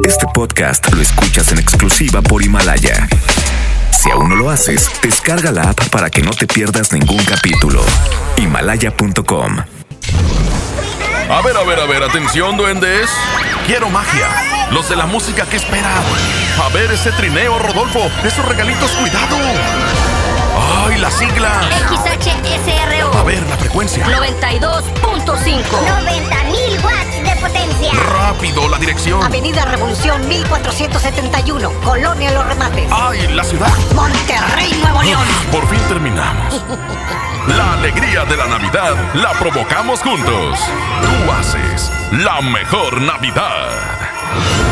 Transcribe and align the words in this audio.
Este 0.00 0.26
podcast 0.34 0.92
lo 0.92 1.00
escuchas 1.00 1.52
en 1.52 1.58
exclusiva 1.58 2.20
por 2.22 2.42
Himalaya. 2.42 3.08
Si 3.92 4.10
aún 4.10 4.30
no 4.30 4.36
lo 4.36 4.50
haces, 4.50 4.90
descarga 5.00 5.52
la 5.52 5.70
app 5.70 5.88
para 5.90 6.10
que 6.10 6.22
no 6.22 6.32
te 6.32 6.46
pierdas 6.48 6.92
ningún 6.92 7.22
capítulo. 7.24 7.84
Himalaya.com. 8.36 9.58
A 11.30 11.40
ver, 11.42 11.56
a 11.56 11.62
ver, 11.62 11.78
a 11.78 11.86
ver, 11.86 12.02
atención, 12.02 12.56
duendes. 12.56 13.08
Quiero 13.66 13.88
magia. 13.90 14.28
Los 14.72 14.88
de 14.88 14.96
la 14.96 15.06
música 15.06 15.46
que 15.46 15.56
esperan. 15.56 16.02
A 16.60 16.68
ver 16.70 16.90
ese 16.90 17.12
trineo, 17.12 17.58
Rodolfo. 17.60 18.10
Esos 18.24 18.44
regalitos, 18.46 18.90
cuidado. 18.92 19.36
¡Ay, 20.84 20.98
la 20.98 21.10
sigla! 21.10 21.62
XHSRO. 21.88 23.18
A 23.18 23.22
ver, 23.22 23.48
la 23.48 23.56
frecuencia. 23.56 24.04
92.5. 24.06 25.62
90.000 25.62 26.32
watts 26.32 26.42
de 26.42 26.51
potencia. 27.42 27.92
Rápido, 27.92 28.68
la 28.68 28.78
dirección. 28.78 29.22
Avenida 29.22 29.64
Revolución 29.64 30.26
1471, 30.28 31.72
Colonia 31.84 32.30
Los 32.30 32.46
Remates. 32.46 32.88
¡Ay, 32.90 33.28
la 33.34 33.44
ciudad! 33.44 33.68
Monterrey, 33.94 34.72
Nuevo 34.82 35.02
León. 35.02 35.26
Por 35.50 35.68
fin 35.68 35.80
terminamos. 35.88 36.64
La 37.48 37.72
alegría 37.72 38.24
de 38.24 38.36
la 38.36 38.46
Navidad 38.46 38.94
la 39.14 39.32
provocamos 39.32 40.00
juntos. 40.00 40.60
Tú 41.02 41.32
haces 41.32 41.90
la 42.12 42.40
mejor 42.40 43.00
Navidad. 43.00 44.71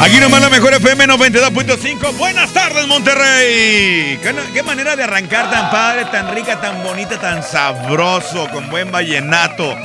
Aquí 0.00 0.18
nomás 0.18 0.40
la 0.40 0.48
mejor 0.48 0.72
FM 0.72 1.06
92.5. 1.08 2.16
Buenas 2.16 2.50
tardes, 2.54 2.86
Monterrey. 2.86 4.18
¿Qué, 4.22 4.34
qué 4.54 4.62
manera 4.62 4.96
de 4.96 5.02
arrancar 5.02 5.50
tan 5.50 5.70
padre, 5.70 6.06
tan 6.06 6.34
rica, 6.34 6.58
tan 6.58 6.82
bonita, 6.82 7.20
tan 7.20 7.42
sabroso, 7.42 8.48
con 8.50 8.70
buen 8.70 8.90
vallenato. 8.90 9.76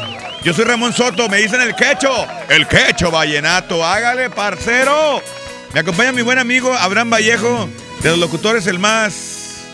Yo 0.42 0.54
soy 0.54 0.64
Ramón 0.64 0.94
Soto, 0.94 1.28
me 1.28 1.40
dicen 1.40 1.60
el 1.60 1.76
quecho. 1.76 2.26
El 2.48 2.66
quecho 2.66 3.12
vallenato. 3.12 3.86
Hágale, 3.86 4.30
parcero. 4.30 5.22
Me 5.74 5.82
acompaña 5.82 6.14
mi 6.14 6.22
buen 6.22 6.40
amigo 6.40 6.74
Abraham 6.74 7.10
Vallejo, 7.10 7.68
de 8.02 8.10
los 8.12 8.20
locutores 8.20 8.68
el 8.68 8.80
más 8.80 9.66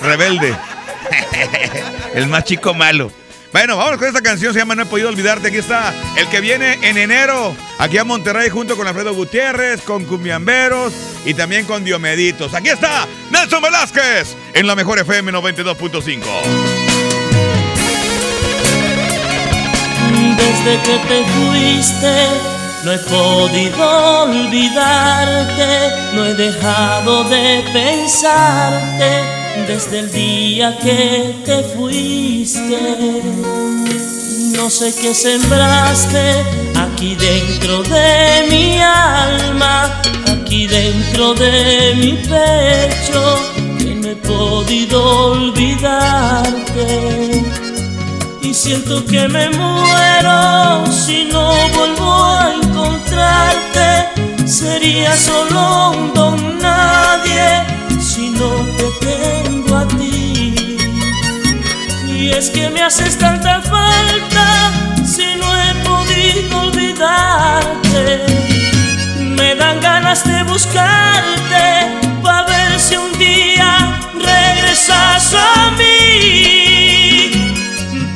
rebelde. 0.00 0.56
el 2.14 2.26
más 2.26 2.42
chico 2.42 2.74
malo. 2.74 3.12
Bueno, 3.54 3.76
vamos 3.76 3.98
con 3.98 4.08
esta 4.08 4.20
canción, 4.20 4.52
se 4.52 4.58
llama 4.58 4.74
No 4.74 4.82
he 4.82 4.86
podido 4.86 5.08
olvidarte. 5.08 5.46
Aquí 5.46 5.58
está 5.58 5.94
el 6.16 6.26
que 6.26 6.40
viene 6.40 6.76
en 6.82 6.98
enero, 6.98 7.54
aquí 7.78 7.98
a 7.98 8.04
Monterrey, 8.04 8.50
junto 8.50 8.76
con 8.76 8.88
Alfredo 8.88 9.14
Gutiérrez, 9.14 9.80
con 9.82 10.04
Cumbiamberos 10.06 10.92
y 11.24 11.34
también 11.34 11.64
con 11.64 11.84
Diomeditos. 11.84 12.52
Aquí 12.52 12.70
está 12.70 13.06
Nelson 13.30 13.62
Velázquez 13.62 14.34
en 14.54 14.66
la 14.66 14.74
mejor 14.74 14.98
FM 14.98 15.30
92.5. 15.30 16.24
Desde 20.36 20.82
que 20.82 20.98
te 21.06 21.24
fuiste, 21.24 22.26
no 22.82 22.90
he 22.90 22.98
podido 22.98 24.24
olvidarte, 24.24 25.90
no 26.12 26.24
he 26.24 26.34
dejado 26.34 27.22
de 27.28 27.62
pensarte 27.72 29.43
desde 29.66 30.00
el 30.00 30.12
día 30.12 30.76
que 30.78 31.34
te 31.44 31.62
fuiste. 31.62 33.22
No 34.56 34.70
sé 34.70 34.94
qué 34.94 35.14
sembraste 35.14 36.42
aquí 36.76 37.14
dentro 37.14 37.82
de 37.82 38.46
mi 38.50 38.80
alma, 38.80 40.00
aquí 40.30 40.66
dentro 40.66 41.34
de 41.34 41.94
mi 41.96 42.12
pecho, 42.12 43.40
que 43.78 43.94
no 43.94 44.08
he 44.08 44.16
podido 44.16 45.30
olvidarte. 45.32 46.86
Y 48.42 48.54
siento 48.54 49.04
que 49.06 49.28
me 49.28 49.50
muero 49.50 50.84
si 50.92 51.24
no 51.24 51.52
vuelvo 51.74 52.12
a 52.24 52.54
encontrarte. 52.62 54.08
Sería 54.46 55.16
solo 55.16 55.90
un 55.90 56.14
don 56.14 56.58
nadie 56.58 57.73
no 58.38 58.50
te 58.76 58.86
tengo 59.06 59.76
a 59.76 59.86
ti. 59.88 60.76
Y 62.06 62.30
es 62.30 62.50
que 62.50 62.70
me 62.70 62.82
haces 62.82 63.18
tanta 63.18 63.60
falta 63.62 64.72
si 65.04 65.34
no 65.40 65.48
he 65.62 65.74
podido 65.84 66.60
olvidarte. 66.62 68.26
Me 69.18 69.54
dan 69.54 69.80
ganas 69.80 70.24
de 70.24 70.42
buscarte 70.44 71.64
para 72.22 72.44
ver 72.44 72.80
si 72.80 72.96
un 72.96 73.12
día 73.18 74.00
regresas 74.14 75.34
a 75.34 75.70
mí. 75.78 77.30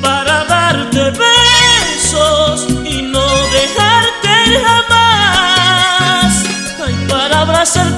Para 0.00 0.44
darte 0.44 1.10
besos 1.10 2.66
y 2.84 3.02
no 3.02 3.26
dejarte 3.58 4.34
jamás. 4.64 6.44
Ay, 6.84 6.94
para 7.08 7.40
abrazarte 7.42 7.97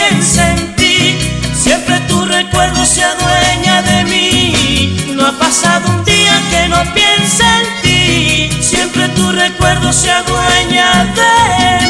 piense 0.00 0.42
en 0.42 0.76
ti. 0.76 1.18
Siempre 1.54 2.00
tu 2.08 2.24
recuerdo 2.24 2.84
se 2.84 3.02
adueña 3.02 3.82
de 3.82 4.04
mí. 4.04 5.14
No 5.14 5.26
ha 5.26 5.32
pasado 5.32 5.88
un 5.90 6.04
día 6.04 6.34
que 6.50 6.68
no 6.68 6.78
piense 6.94 7.44
en 7.44 7.82
ti. 7.82 8.62
Siempre 8.62 9.08
tu 9.10 9.30
recuerdo 9.32 9.92
se 9.92 10.10
adueña 10.10 11.04
de 11.14 11.89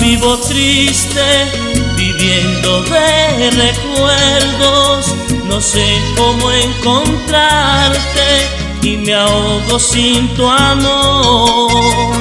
Vivo 0.00 0.36
triste, 0.38 1.20
viviendo 1.96 2.82
de 2.82 3.50
recuerdos. 3.50 5.14
No 5.46 5.60
sé 5.60 5.84
cómo 6.16 6.50
encontrarte 6.50 8.00
y 8.82 8.96
me 8.96 9.14
ahogo 9.14 9.78
sin 9.78 10.28
tu 10.34 10.48
amor. 10.48 12.12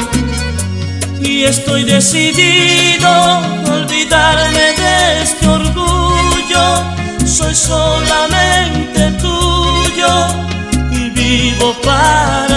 Y 1.21 1.43
estoy 1.43 1.83
decidido 1.83 3.07
a 3.07 3.63
olvidarme 3.67 4.73
de 4.73 5.23
este 5.23 5.47
orgullo 5.47 6.11
soy 7.31 7.55
solamente 7.55 9.11
tuyo 9.21 10.27
y 10.91 11.09
vivo 11.11 11.73
para 11.81 12.50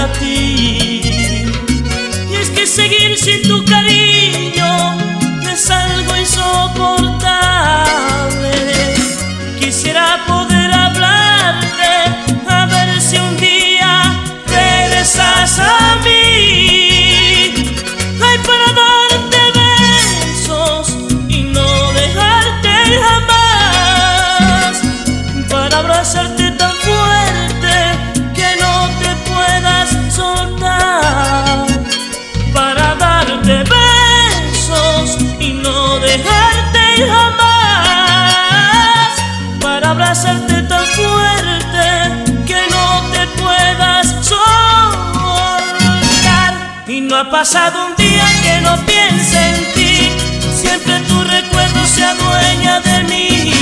ha 47.24 47.30
pasado 47.30 47.86
un 47.86 47.96
día 47.96 48.26
que 48.42 48.60
no 48.60 48.76
piense 48.84 49.38
en 49.38 49.72
ti. 49.74 50.10
Siempre 50.54 50.98
tu 51.08 51.22
recuerdo 51.24 51.86
se 51.86 52.04
adueña 52.04 52.80
de 52.80 53.04
mí. 53.04 53.52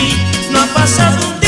No 0.51 0.61
ha 0.63 0.67
pasado 0.67 1.19
un 1.29 1.42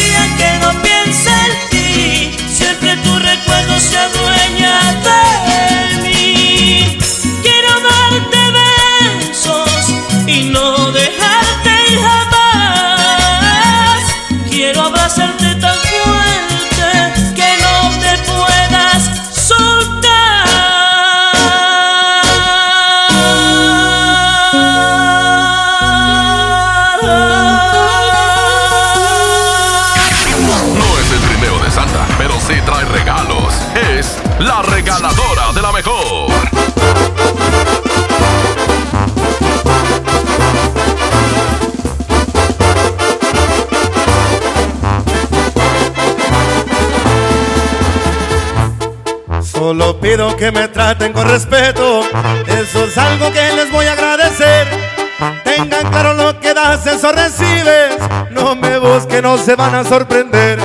mejor. 35.75 36.31
Solo 49.43 49.99
pido 49.99 50.37
que 50.37 50.53
me 50.53 50.69
traten 50.69 51.13
con 51.13 51.29
respeto, 51.29 52.03
eso 52.47 52.85
es 52.85 52.97
algo 52.97 53.33
que 53.33 53.53
les 53.57 53.73
voy 53.73 53.87
a 53.87 53.93
agradecer. 53.95 54.69
Tengan 55.43 55.91
claro 55.91 56.15
lo 56.15 56.39
que 56.39 56.55
das, 56.55 56.87
eso 56.87 57.11
recibes. 57.11 57.97
No 58.31 58.55
me 58.55 58.79
busquen, 58.79 59.23
no 59.23 59.39
se 59.39 59.57
van 59.57 59.75
a 59.75 59.85
sorprender. 59.85 60.59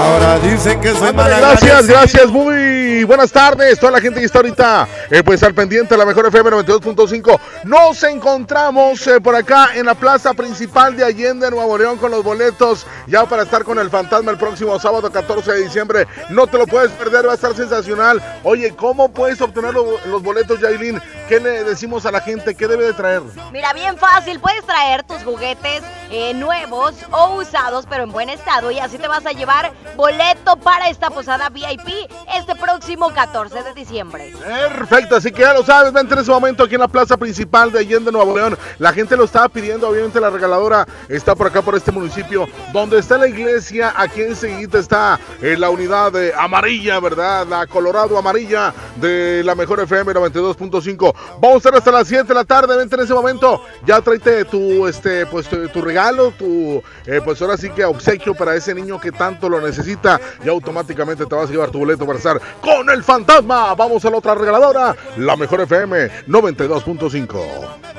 Ahora 0.00 0.38
dicen 0.38 0.80
que 0.80 0.92
soy 0.92 1.12
mala 1.12 1.38
gracias, 1.38 1.86
gracias, 1.86 2.26
muy 2.28 2.63
buenas 3.02 3.32
tardes. 3.32 3.80
Toda 3.80 3.90
la 3.92 4.00
gente 4.00 4.20
que 4.20 4.26
está 4.26 4.38
ahorita 4.38 4.86
eh, 5.10 5.22
pues 5.24 5.42
al 5.42 5.54
pendiente 5.54 5.96
la 5.96 6.04
mejor 6.04 6.26
FM 6.26 6.50
92.5. 6.50 7.40
Nos 7.64 8.02
encontramos 8.04 9.04
eh, 9.08 9.20
por 9.20 9.34
acá 9.34 9.70
en 9.74 9.86
la 9.86 9.94
plaza 9.96 10.34
principal 10.34 10.96
de 10.96 11.04
Allende, 11.04 11.50
Nuevo 11.50 11.76
León, 11.76 11.98
con 11.98 12.12
los 12.12 12.22
boletos 12.22 12.86
ya 13.06 13.24
para 13.26 13.42
estar 13.42 13.64
con 13.64 13.78
el 13.78 13.90
fantasma 13.90 14.30
el 14.30 14.38
próximo 14.38 14.78
sábado 14.78 15.10
14 15.10 15.52
de 15.52 15.62
diciembre. 15.64 16.06
No 16.28 16.46
te 16.46 16.58
lo 16.58 16.66
puedes 16.66 16.92
perder, 16.92 17.26
va 17.26 17.32
a 17.32 17.34
estar 17.34 17.54
sensacional. 17.56 18.22
Oye, 18.44 18.74
¿cómo 18.76 19.10
puedes 19.10 19.40
obtener 19.40 19.74
lo- 19.74 19.98
los 20.06 20.22
boletos, 20.22 20.60
Yailin? 20.60 21.00
¿Qué 21.28 21.40
le 21.40 21.64
decimos 21.64 22.04
a 22.06 22.12
la 22.12 22.20
gente? 22.20 22.54
¿Qué 22.54 22.68
debe 22.68 22.84
de 22.84 22.92
traer? 22.92 23.22
Mira, 23.50 23.72
bien 23.72 23.96
fácil, 23.96 24.38
puedes 24.38 24.64
traer 24.66 25.02
tus 25.04 25.22
juguetes 25.24 25.82
eh, 26.16 26.32
nuevos 26.32 26.94
o 27.10 27.40
usados, 27.40 27.86
pero 27.90 28.04
en 28.04 28.12
buen 28.12 28.30
estado, 28.30 28.70
y 28.70 28.78
así 28.78 28.98
te 28.98 29.08
vas 29.08 29.26
a 29.26 29.32
llevar 29.32 29.72
boleto 29.96 30.54
para 30.56 30.88
esta 30.88 31.10
posada 31.10 31.48
VIP 31.48 32.08
este 32.36 32.54
próximo 32.54 33.12
14 33.12 33.64
de 33.64 33.74
diciembre. 33.74 34.32
Perfecto, 34.40 35.16
así 35.16 35.32
que 35.32 35.40
ya 35.42 35.52
lo 35.52 35.64
sabes, 35.64 35.92
vente 35.92 36.14
en 36.14 36.20
ese 36.20 36.30
momento 36.30 36.62
aquí 36.62 36.76
en 36.76 36.82
la 36.82 36.86
plaza 36.86 37.16
principal 37.16 37.72
de 37.72 37.80
Allende, 37.80 38.12
Nuevo 38.12 38.36
León. 38.36 38.56
La 38.78 38.92
gente 38.92 39.16
lo 39.16 39.24
estaba 39.24 39.48
pidiendo, 39.48 39.88
obviamente 39.88 40.20
la 40.20 40.30
regaladora 40.30 40.86
está 41.08 41.34
por 41.34 41.48
acá, 41.48 41.62
por 41.62 41.74
este 41.74 41.90
municipio, 41.90 42.46
donde 42.72 43.00
está 43.00 43.18
la 43.18 43.26
iglesia, 43.26 43.92
aquí 43.96 44.22
enseguida 44.22 44.78
está 44.78 45.18
eh, 45.42 45.56
la 45.58 45.68
unidad 45.70 46.12
de 46.12 46.32
amarilla, 46.32 47.00
¿verdad? 47.00 47.44
La 47.44 47.66
colorado 47.66 48.16
amarilla 48.16 48.72
de 48.94 49.42
la 49.44 49.56
mejor 49.56 49.80
FM 49.80 50.14
92.5. 50.14 51.12
Vamos 51.40 51.54
a 51.54 51.56
estar 51.56 51.74
hasta 51.74 51.90
las 51.90 52.06
7 52.06 52.22
de 52.22 52.34
la 52.34 52.44
tarde, 52.44 52.76
vente 52.76 52.94
en 52.94 53.02
ese 53.02 53.14
momento, 53.14 53.64
ya 53.84 54.00
tráete 54.00 54.44
tu, 54.44 54.86
este, 54.86 55.26
pues, 55.26 55.48
tu 55.48 55.82
regalo, 55.82 56.03
tu, 56.38 56.82
eh, 57.06 57.20
pues 57.24 57.40
ahora 57.40 57.56
sí 57.56 57.70
que 57.70 57.84
obsequio 57.84 58.34
para 58.34 58.54
ese 58.54 58.74
niño 58.74 59.00
que 59.00 59.12
tanto 59.12 59.48
lo 59.48 59.60
necesita 59.60 60.20
y 60.44 60.48
automáticamente 60.48 61.26
te 61.26 61.34
vas 61.34 61.48
a 61.48 61.52
llevar 61.52 61.70
tu 61.70 61.78
boleto 61.78 62.06
para 62.06 62.18
estar 62.18 62.40
con 62.60 62.90
el 62.90 63.02
fantasma. 63.02 63.74
Vamos 63.74 64.04
a 64.04 64.10
la 64.10 64.18
otra 64.18 64.34
regaladora, 64.34 64.94
la 65.16 65.36
mejor 65.36 65.62
FM 65.62 66.26
92.5. 66.26 67.94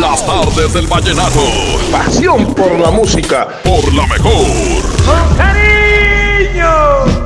Las 0.00 0.26
tardes 0.26 0.72
del 0.72 0.86
vallenato. 0.86 1.40
Pasión 1.90 2.54
por 2.54 2.78
la 2.78 2.90
música. 2.90 3.48
Por 3.64 3.92
la 3.94 4.06
mejor. 4.06 4.46
cariño. 5.36 7.17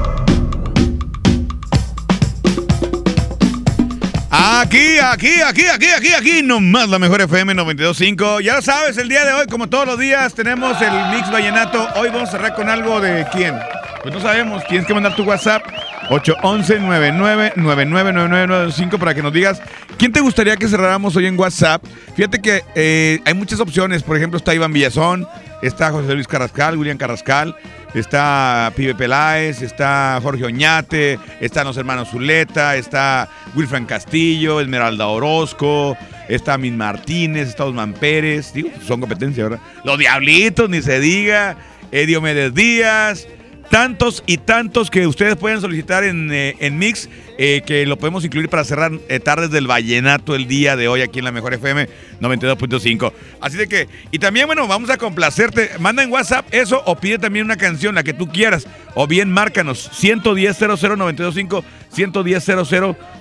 Aquí, 4.34 4.98
aquí, 4.98 5.42
aquí, 5.42 5.66
aquí, 5.66 5.88
aquí, 5.90 6.14
aquí, 6.14 6.42
nomás 6.42 6.88
la 6.88 6.98
mejor 6.98 7.20
FM 7.20 7.54
92.5. 7.54 8.40
Ya 8.40 8.56
lo 8.56 8.62
sabes, 8.62 8.96
el 8.96 9.10
día 9.10 9.26
de 9.26 9.34
hoy, 9.34 9.46
como 9.46 9.68
todos 9.68 9.84
los 9.84 9.98
días, 9.98 10.32
tenemos 10.32 10.80
el 10.80 10.90
Mix 11.14 11.30
Vallenato. 11.30 11.86
Hoy 11.96 12.08
vamos 12.08 12.30
a 12.30 12.32
cerrar 12.32 12.54
con 12.54 12.70
algo 12.70 12.98
de 12.98 13.26
quién. 13.30 13.54
Pues 14.02 14.14
no 14.14 14.22
sabemos, 14.22 14.64
tienes 14.68 14.86
que 14.86 14.94
mandar 14.94 15.14
tu 15.14 15.24
WhatsApp 15.24 15.62
811-999995 16.08 18.98
para 18.98 19.14
que 19.14 19.22
nos 19.22 19.32
digas 19.32 19.62
quién 19.98 20.12
te 20.12 20.20
gustaría 20.20 20.56
que 20.56 20.68
cerráramos 20.68 21.16
hoy 21.16 21.26
en 21.26 21.38
WhatsApp. 21.38 21.84
Fíjate 22.14 22.40
que 22.40 22.62
eh, 22.74 23.20
hay 23.24 23.34
muchas 23.34 23.60
opciones, 23.60 24.02
por 24.02 24.16
ejemplo, 24.16 24.36
está 24.36 24.54
Iván 24.54 24.72
Villazón, 24.72 25.26
está 25.62 25.90
José 25.90 26.14
Luis 26.14 26.26
Carrascal, 26.26 26.76
William 26.76 26.98
Carrascal, 26.98 27.56
está 27.94 28.72
Pibe 28.76 28.94
Peláez, 28.94 29.62
está 29.62 30.18
Jorge 30.22 30.44
Oñate, 30.44 31.18
están 31.40 31.66
los 31.66 31.76
hermanos 31.76 32.08
Zuleta, 32.10 32.76
está 32.76 33.28
Wilfran 33.54 33.86
Castillo, 33.86 34.60
Esmeralda 34.60 35.06
Orozco, 35.06 35.96
está 36.28 36.58
Min 36.58 36.76
Martínez, 36.76 37.48
está 37.48 37.64
Osman 37.64 37.94
Pérez, 37.94 38.52
digo, 38.52 38.70
son 38.86 39.00
competencia, 39.00 39.44
¿verdad? 39.44 39.60
Los 39.84 39.98
Diablitos, 39.98 40.68
ni 40.68 40.82
se 40.82 41.00
diga, 41.00 41.56
Edio 41.90 42.20
Méndez 42.20 42.54
Díaz, 42.54 43.26
tantos 43.72 44.22
y 44.26 44.36
tantos 44.36 44.90
que 44.90 45.06
ustedes 45.06 45.34
pueden 45.36 45.62
solicitar 45.62 46.04
en, 46.04 46.30
eh, 46.30 46.54
en 46.58 46.78
Mix, 46.78 47.08
eh, 47.38 47.62
que 47.64 47.86
lo 47.86 47.96
podemos 47.96 48.22
incluir 48.22 48.50
para 48.50 48.64
cerrar 48.64 48.92
eh, 49.08 49.18
tardes 49.18 49.50
del 49.50 49.66
vallenato 49.66 50.34
el 50.34 50.46
día 50.46 50.76
de 50.76 50.88
hoy 50.88 51.00
aquí 51.00 51.20
en 51.20 51.24
la 51.24 51.32
Mejor 51.32 51.54
FM 51.54 51.88
92.5. 52.20 53.12
Así 53.40 53.56
de 53.56 53.68
que, 53.68 53.88
y 54.10 54.18
también, 54.18 54.44
bueno, 54.44 54.68
vamos 54.68 54.90
a 54.90 54.98
complacerte. 54.98 55.70
Manda 55.78 56.02
en 56.02 56.12
WhatsApp 56.12 56.44
eso 56.50 56.82
o 56.84 56.96
pide 56.96 57.18
también 57.18 57.46
una 57.46 57.56
canción, 57.56 57.94
la 57.94 58.02
que 58.02 58.12
tú 58.12 58.28
quieras. 58.28 58.68
O 58.94 59.06
bien 59.06 59.32
márcanos 59.32 59.88
110 59.94 60.58
00925 60.58 61.64
110 61.88 62.44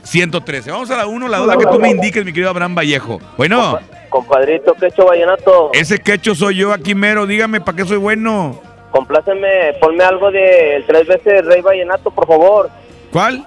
113 0.04 0.70
Vamos 0.70 0.92
a 0.92 0.98
la 0.98 1.08
1, 1.08 1.28
la 1.30 1.38
2, 1.38 1.48
la 1.48 1.56
que 1.56 1.66
tú 1.66 1.80
me 1.80 1.92
indiques, 1.92 2.26
mi 2.26 2.34
querido 2.34 2.50
Abraham 2.50 2.76
Vallejo. 2.76 3.22
Bueno, 3.38 3.80
Compadrito, 4.10 4.74
quecho 4.74 5.06
vallenato. 5.06 5.70
ese 5.72 6.00
quecho 6.00 6.36
soy 6.36 6.58
yo 6.58 6.74
aquí 6.74 6.94
mero, 6.94 7.26
dígame, 7.26 7.62
¿para 7.62 7.78
qué 7.78 7.86
soy 7.86 7.96
bueno? 7.96 8.62
Compláceme, 8.92 9.74
ponme 9.80 10.04
algo 10.04 10.32
de 10.32 10.84
tres 10.86 11.08
veces 11.08 11.46
Rey 11.46 11.62
Vallenato, 11.62 12.12
por 12.12 12.28
favor. 12.28 12.70
¿Cuál? 13.12 13.46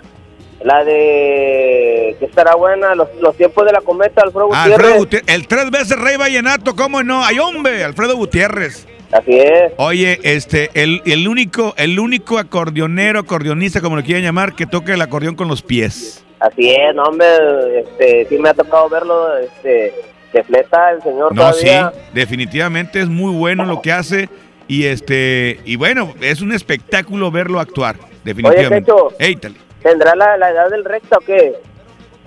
La 0.62 0.82
de 0.82 2.16
que 2.18 2.24
estará 2.24 2.54
buena, 2.54 2.94
los, 2.94 3.08
los 3.20 3.36
tiempos 3.36 3.66
de 3.66 3.72
la 3.72 3.82
cometa, 3.82 4.22
Alfredo 4.22 4.46
Gutiérrez. 4.46 4.72
Alfredo 4.72 4.96
Gutiérrez, 4.96 5.34
el 5.34 5.46
tres 5.46 5.70
veces 5.70 5.98
Rey 6.00 6.16
Vallenato, 6.16 6.74
¿cómo 6.74 7.02
no? 7.02 7.22
¡Ay, 7.22 7.38
hombre! 7.38 7.84
Alfredo 7.84 8.16
Gutiérrez. 8.16 8.86
Así 9.12 9.38
es. 9.38 9.72
Oye, 9.76 10.18
este, 10.22 10.70
el, 10.74 11.02
el 11.04 11.28
único, 11.28 11.74
el 11.76 12.00
único 12.00 12.38
acordeonero, 12.38 13.20
acordeonista, 13.20 13.80
como 13.80 13.96
lo 13.96 14.02
quieran 14.02 14.24
llamar, 14.24 14.54
que 14.54 14.66
toca 14.66 14.94
el 14.94 15.02
acordeón 15.02 15.36
con 15.36 15.46
los 15.48 15.62
pies. 15.62 16.24
Así 16.40 16.70
es, 16.70 16.94
no, 16.94 17.04
hombre, 17.04 17.80
este, 17.80 18.26
sí 18.28 18.38
me 18.38 18.48
ha 18.48 18.54
tocado 18.54 18.88
verlo, 18.88 19.36
este, 19.38 19.94
que 20.32 20.42
fleta 20.42 20.90
el 20.90 21.02
señor 21.02 21.34
No, 21.34 21.52
sí, 21.52 21.68
definitivamente 22.12 23.00
es 23.00 23.08
muy 23.08 23.32
bueno 23.32 23.64
lo 23.64 23.80
que 23.80 23.92
hace. 23.92 24.28
Y 24.68 24.86
este, 24.86 25.60
y 25.64 25.76
bueno, 25.76 26.14
es 26.20 26.40
un 26.40 26.52
espectáculo 26.52 27.30
verlo 27.30 27.60
actuar, 27.60 27.96
definitivamente. 28.24 28.92
Ey, 29.18 29.38
¿Tendrá 29.82 30.14
la, 30.14 30.38
la 30.38 30.50
edad 30.50 30.70
del 30.70 30.84
recto 30.84 31.18
o 31.18 31.20
qué? 31.20 31.54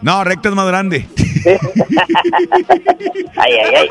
No, 0.01 0.23
recto 0.23 0.49
es 0.49 0.55
más 0.55 0.67
grande. 0.67 1.07
Ay, 3.35 3.53
ay, 3.53 3.75
ay. 3.75 3.89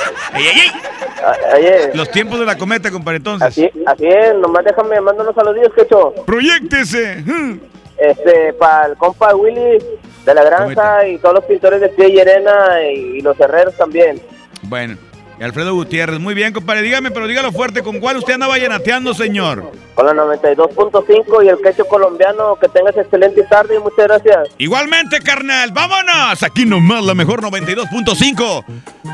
Oye, 1.57 1.91
Los 1.95 2.11
tiempos 2.11 2.39
de 2.39 2.47
la 2.47 2.59
cometa, 2.59 2.91
compadre, 2.91 3.19
entonces. 3.19 3.49
así, 3.49 3.71
así 3.87 4.07
es, 4.07 4.35
nomás 4.35 4.65
déjame 4.65 4.97
saludos, 5.35 5.73
Kecho. 5.75 6.13
Proyectese. 6.27 7.23
Hmm. 7.25 7.59
Este, 7.99 8.53
para 8.55 8.89
el 8.89 8.97
compa 8.97 9.35
Willy 9.35 9.79
de 10.27 10.35
la 10.35 10.45
granja 10.45 11.07
y 11.07 11.17
todos 11.19 11.37
los 11.37 11.45
pintores 11.45 11.81
de 11.81 11.89
pie 11.89 12.11
y 12.11 12.21
arena 12.21 12.83
y, 12.93 13.19
y 13.19 13.21
los 13.21 13.39
herreros 13.41 13.75
también. 13.77 14.21
Bueno, 14.63 14.99
y 15.39 15.43
Alfredo 15.43 15.75
Gutiérrez, 15.75 16.19
muy 16.19 16.35
bien, 16.35 16.53
compadre, 16.53 16.83
dígame, 16.83 17.11
pero 17.11 17.27
dígalo 17.27 17.53
fuerte, 17.53 17.83
¿con 17.83 18.01
cuál 18.01 18.17
usted 18.17 18.35
anda 18.35 18.47
vallenateando, 18.47 19.13
señor? 19.15 19.71
Con 19.95 20.07
la 20.07 20.15
92.5 20.15 21.45
y 21.45 21.49
el 21.49 21.59
quecho 21.59 21.85
colombiano, 21.87 22.57
que 22.61 22.69
tengas 22.69 22.97
excelente 22.97 23.43
tarde 23.45 23.77
y 23.77 23.79
muchas 23.79 24.07
gracias. 24.07 24.49
Igualmente, 24.59 25.21
carnal, 25.21 25.73
vámonos. 25.73 26.43
Aquí 26.43 26.65
nomás 26.65 27.05
la 27.05 27.15
mejor 27.15 27.43
92.5. 27.43 28.65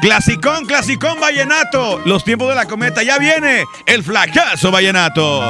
Clasicón, 0.01 0.67
clasicón 0.67 1.21
vallenato. 1.21 2.01
Los 2.05 2.25
tiempos 2.25 2.49
de 2.49 2.55
la 2.55 2.67
cometa, 2.67 3.03
ya 3.03 3.19
viene 3.19 3.65
el 3.87 4.03
flacazo 4.03 4.71
vallenato. 4.71 5.43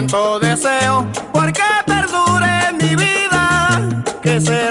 Cuánto 0.00 0.40
deseo 0.40 1.06
porque 1.30 1.60
perdure 1.84 2.72
mi 2.80 2.96
vida, 2.96 3.86
que 4.22 4.40
se 4.40 4.70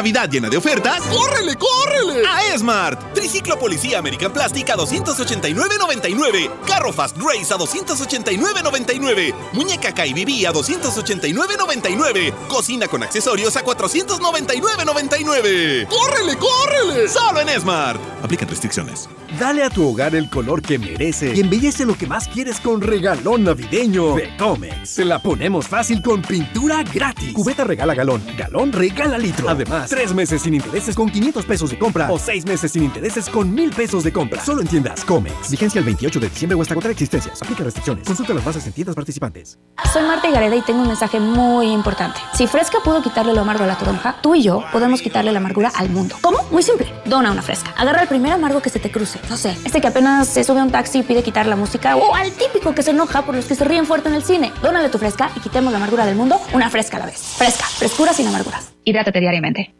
Navidad 0.00 0.30
llena 0.30 0.48
de 0.48 0.56
ofertas, 0.56 1.02
¡córrele, 1.02 1.56
córrele! 1.56 2.26
A 2.26 2.54
Esmart. 2.54 3.12
Triciclo 3.12 3.58
Policía 3.58 3.98
American 3.98 4.32
Plastic 4.32 4.70
a 4.70 4.76
289.99. 4.78 6.50
Carro 6.66 6.90
Fast 6.90 7.18
Race 7.18 7.52
a 7.52 7.58
289.99. 7.58 9.34
Muñeca 9.52 9.92
KBB 9.92 10.46
a 10.46 10.54
289.99. 10.54 12.32
Cocina 12.48 12.88
con 12.88 13.02
accesorios 13.02 13.54
a 13.58 13.62
499.99. 13.62 15.86
¡Córrele, 15.86 16.38
córrele! 16.38 17.06
Solo 17.06 17.40
en 17.40 17.50
Esmart. 17.50 18.00
Aplican 18.22 18.48
restricciones. 18.48 19.06
Dale 19.38 19.62
a 19.62 19.70
tu 19.70 19.86
hogar 19.86 20.14
el 20.14 20.30
color 20.30 20.62
que 20.62 20.78
merece 20.78 21.34
y 21.34 21.40
embellece 21.40 21.84
lo 21.84 21.94
que 21.96 22.06
más 22.06 22.26
quieres 22.26 22.58
con 22.58 22.80
regalón 22.80 23.44
navideño 23.44 24.14
de 24.14 24.34
Comex. 24.38 24.88
Se 24.88 25.04
la 25.04 25.18
ponemos 25.20 25.68
fácil 25.68 26.00
con 26.02 26.22
pintura 26.22 26.82
gratis. 26.82 27.34
Cubeta 27.34 27.64
regala 27.64 27.94
galón, 27.94 28.22
galón 28.36 28.72
regala 28.72 29.18
litro. 29.18 29.48
Además, 29.48 29.89
tres 29.90 30.14
meses 30.14 30.42
sin 30.42 30.54
intereses 30.54 30.94
con 30.94 31.10
500 31.10 31.44
pesos 31.44 31.70
de 31.70 31.78
compra 31.78 32.10
o 32.12 32.16
seis 32.16 32.46
meses 32.46 32.70
sin 32.70 32.84
intereses 32.84 33.28
con 33.28 33.52
1000 33.52 33.70
pesos 33.72 34.04
de 34.04 34.12
compra. 34.12 34.40
Solo 34.42 34.62
en 34.62 34.68
tiendas 34.68 35.04
Comex. 35.04 35.50
Vigencia 35.50 35.80
el 35.80 35.84
28 35.84 36.20
de 36.20 36.28
diciembre 36.28 36.56
o 36.56 36.62
hasta 36.62 36.74
contra 36.74 36.92
existencias. 36.92 37.42
Aplica 37.42 37.64
restricciones. 37.64 38.06
Consulta 38.06 38.32
las 38.32 38.44
bases 38.44 38.64
en 38.68 38.72
tiendas 38.72 38.94
participantes. 38.94 39.58
Soy 39.92 40.02
Marta 40.04 40.30
Gareda 40.30 40.54
y 40.54 40.62
tengo 40.62 40.82
un 40.82 40.86
mensaje 40.86 41.18
muy 41.18 41.72
importante. 41.72 42.20
Si 42.34 42.46
Fresca 42.46 42.78
pudo 42.84 43.02
quitarle 43.02 43.34
lo 43.34 43.40
amargo 43.40 43.64
a 43.64 43.66
la 43.66 43.76
toronja, 43.76 44.16
tú 44.22 44.36
y 44.36 44.42
yo 44.42 44.62
podemos 44.70 45.02
quitarle 45.02 45.32
la 45.32 45.38
amargura 45.38 45.72
al 45.74 45.90
mundo. 45.90 46.14
¿Cómo? 46.20 46.38
Muy 46.52 46.62
simple. 46.62 46.86
Dona 47.06 47.32
una 47.32 47.42
Fresca. 47.42 47.74
Agarra 47.76 48.02
el 48.02 48.08
primer 48.08 48.32
amargo 48.32 48.62
que 48.62 48.70
se 48.70 48.78
te 48.78 48.92
cruce. 48.92 49.18
No 49.28 49.36
sé, 49.36 49.56
este 49.64 49.80
que 49.80 49.88
apenas 49.88 50.28
se 50.28 50.44
sube 50.44 50.60
a 50.60 50.62
un 50.62 50.70
taxi 50.70 51.00
y 51.00 51.02
pide 51.02 51.24
quitar 51.24 51.46
la 51.46 51.56
música 51.56 51.96
o 51.96 52.14
al 52.14 52.30
típico 52.30 52.76
que 52.76 52.84
se 52.84 52.92
enoja 52.92 53.22
por 53.22 53.34
los 53.34 53.46
que 53.46 53.56
se 53.56 53.64
ríen 53.64 53.86
fuerte 53.86 54.08
en 54.08 54.14
el 54.14 54.22
cine. 54.22 54.52
Dónale 54.62 54.88
tu 54.88 54.98
Fresca 54.98 55.32
y 55.34 55.40
quitemos 55.40 55.72
la 55.72 55.78
amargura 55.78 56.06
del 56.06 56.14
mundo 56.14 56.40
una 56.52 56.70
Fresca 56.70 56.96
a 56.96 57.00
la 57.00 57.06
vez. 57.06 57.18
Fresca. 57.36 57.64
Frescura 57.64 58.12
sin 58.12 58.28
amarguras. 58.28 58.70
Hidrátate 58.84 59.18
diariamente. 59.18 59.79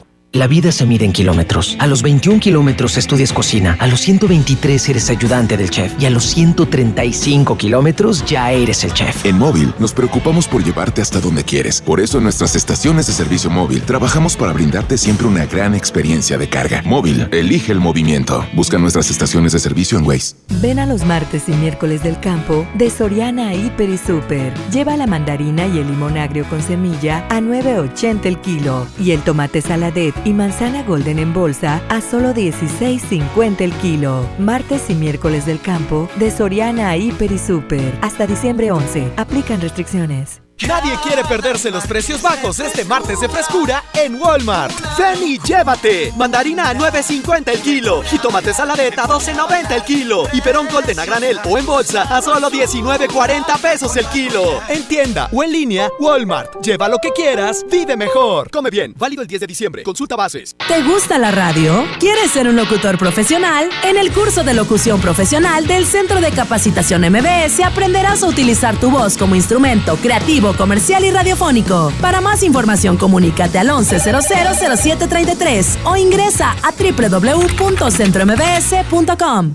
La 0.33 0.47
vida 0.47 0.71
se 0.71 0.85
mide 0.85 1.03
en 1.03 1.11
kilómetros. 1.11 1.75
A 1.77 1.87
los 1.87 2.01
21 2.03 2.39
kilómetros 2.39 2.97
estudias 2.97 3.33
cocina, 3.33 3.75
a 3.81 3.87
los 3.87 3.99
123 3.99 4.87
eres 4.87 5.09
ayudante 5.09 5.57
del 5.57 5.69
chef 5.69 5.93
y 5.99 6.05
a 6.05 6.09
los 6.09 6.23
135 6.23 7.57
kilómetros 7.57 8.23
ya 8.23 8.49
eres 8.53 8.85
el 8.85 8.93
chef. 8.93 9.25
En 9.25 9.37
móvil 9.37 9.73
nos 9.77 9.91
preocupamos 9.93 10.47
por 10.47 10.63
llevarte 10.63 11.01
hasta 11.01 11.19
donde 11.19 11.43
quieres. 11.43 11.81
Por 11.81 11.99
eso 11.99 12.19
en 12.19 12.23
nuestras 12.23 12.55
estaciones 12.55 13.07
de 13.07 13.13
servicio 13.13 13.49
móvil 13.49 13.81
trabajamos 13.81 14.37
para 14.37 14.53
brindarte 14.53 14.97
siempre 14.97 15.27
una 15.27 15.45
gran 15.47 15.75
experiencia 15.75 16.37
de 16.37 16.47
carga. 16.47 16.81
Móvil, 16.85 17.27
elige 17.33 17.73
el 17.73 17.81
movimiento. 17.81 18.45
Busca 18.53 18.77
nuestras 18.77 19.11
estaciones 19.11 19.51
de 19.51 19.59
servicio 19.59 19.97
en 19.97 20.07
Waze. 20.07 20.35
Ven 20.61 20.79
a 20.79 20.85
los 20.85 21.03
martes 21.03 21.49
y 21.49 21.51
miércoles 21.51 22.03
del 22.03 22.17
campo 22.21 22.65
de 22.75 22.89
Soriana 22.89 23.53
Hiper 23.53 23.89
y 23.89 23.97
Super. 23.97 24.53
Lleva 24.71 24.95
la 24.95 25.07
mandarina 25.07 25.67
y 25.67 25.79
el 25.79 25.87
limón 25.87 26.17
agrio 26.17 26.45
con 26.45 26.61
semilla 26.61 27.27
a 27.27 27.41
9.80 27.41 28.25
el 28.27 28.39
kilo 28.39 28.87
y 28.97 29.11
el 29.11 29.19
tomate 29.23 29.61
saladet 29.61 30.20
y 30.25 30.33
manzana 30.33 30.83
golden 30.83 31.19
en 31.19 31.33
bolsa 31.33 31.81
a 31.89 32.01
solo 32.01 32.33
16.50 32.33 33.61
el 33.61 33.73
kilo. 33.73 34.25
Martes 34.39 34.89
y 34.89 34.95
miércoles 34.95 35.45
del 35.45 35.61
campo 35.61 36.09
de 36.17 36.31
Soriana 36.31 36.89
a 36.89 36.97
Hiper 36.97 37.31
y 37.31 37.37
Super. 37.37 37.93
Hasta 38.01 38.27
diciembre 38.27 38.71
11. 38.71 39.13
Aplican 39.17 39.61
restricciones. 39.61 40.41
Nadie 40.67 40.95
quiere 41.01 41.23
perderse 41.23 41.71
los 41.71 41.87
precios 41.87 42.21
bajos 42.21 42.59
este 42.59 42.85
martes 42.85 43.19
de 43.19 43.27
frescura 43.27 43.83
en 43.93 44.15
Walmart. 44.15 44.73
Ven 44.97 45.23
y 45.23 45.39
llévate. 45.39 46.13
Mandarina 46.15 46.69
a 46.69 46.75
9.50 46.75 47.49
el 47.49 47.59
kilo. 47.61 48.03
Jitomate 48.03 48.53
saladeta 48.53 49.05
a 49.05 49.07
12.90 49.07 49.71
el 49.71 49.83
kilo. 49.83 50.27
Y 50.31 50.41
perón 50.41 50.67
golden 50.71 50.99
a 50.99 51.05
granel 51.05 51.39
o 51.45 51.57
en 51.57 51.65
bolsa 51.65 52.03
a 52.03 52.21
solo 52.21 52.51
19.40 52.51 53.59
pesos 53.59 53.95
el 53.97 54.05
kilo. 54.07 54.61
En 54.69 54.83
tienda 54.83 55.29
o 55.31 55.43
en 55.43 55.51
línea, 55.51 55.89
Walmart. 55.99 56.61
Lleva 56.61 56.87
lo 56.87 56.99
que 56.99 57.09
quieras, 57.11 57.65
vive 57.71 57.97
mejor. 57.97 58.51
Come 58.51 58.69
bien. 58.69 58.93
Válido 58.95 59.23
el 59.23 59.27
10 59.27 59.41
de 59.41 59.47
diciembre. 59.47 59.83
Consulta 59.83 60.15
bases. 60.15 60.55
¿Te 60.67 60.83
gusta 60.83 61.17
la 61.17 61.31
radio? 61.31 61.85
¿Quieres 61.99 62.31
ser 62.31 62.47
un 62.47 62.55
locutor 62.55 62.99
profesional? 62.99 63.69
En 63.83 63.97
el 63.97 64.11
curso 64.11 64.43
de 64.43 64.53
locución 64.53 65.01
profesional 65.01 65.65
del 65.65 65.85
Centro 65.85 66.21
de 66.21 66.31
Capacitación 66.31 67.01
MBS 67.01 67.61
aprenderás 67.65 68.21
a 68.21 68.27
utilizar 68.27 68.79
tu 68.79 68.91
voz 68.91 69.17
como 69.17 69.35
instrumento 69.35 69.97
creativo 69.97 70.50
comercial 70.53 71.05
y 71.05 71.11
radiofónico. 71.11 71.93
Para 72.01 72.21
más 72.21 72.41
información, 72.43 72.97
comunícate 72.97 73.59
al 73.59 73.69
11000733 73.69 75.77
o 75.85 75.95
ingresa 75.95 76.55
a 76.63 76.71
www.centrombs.com. 76.71 79.53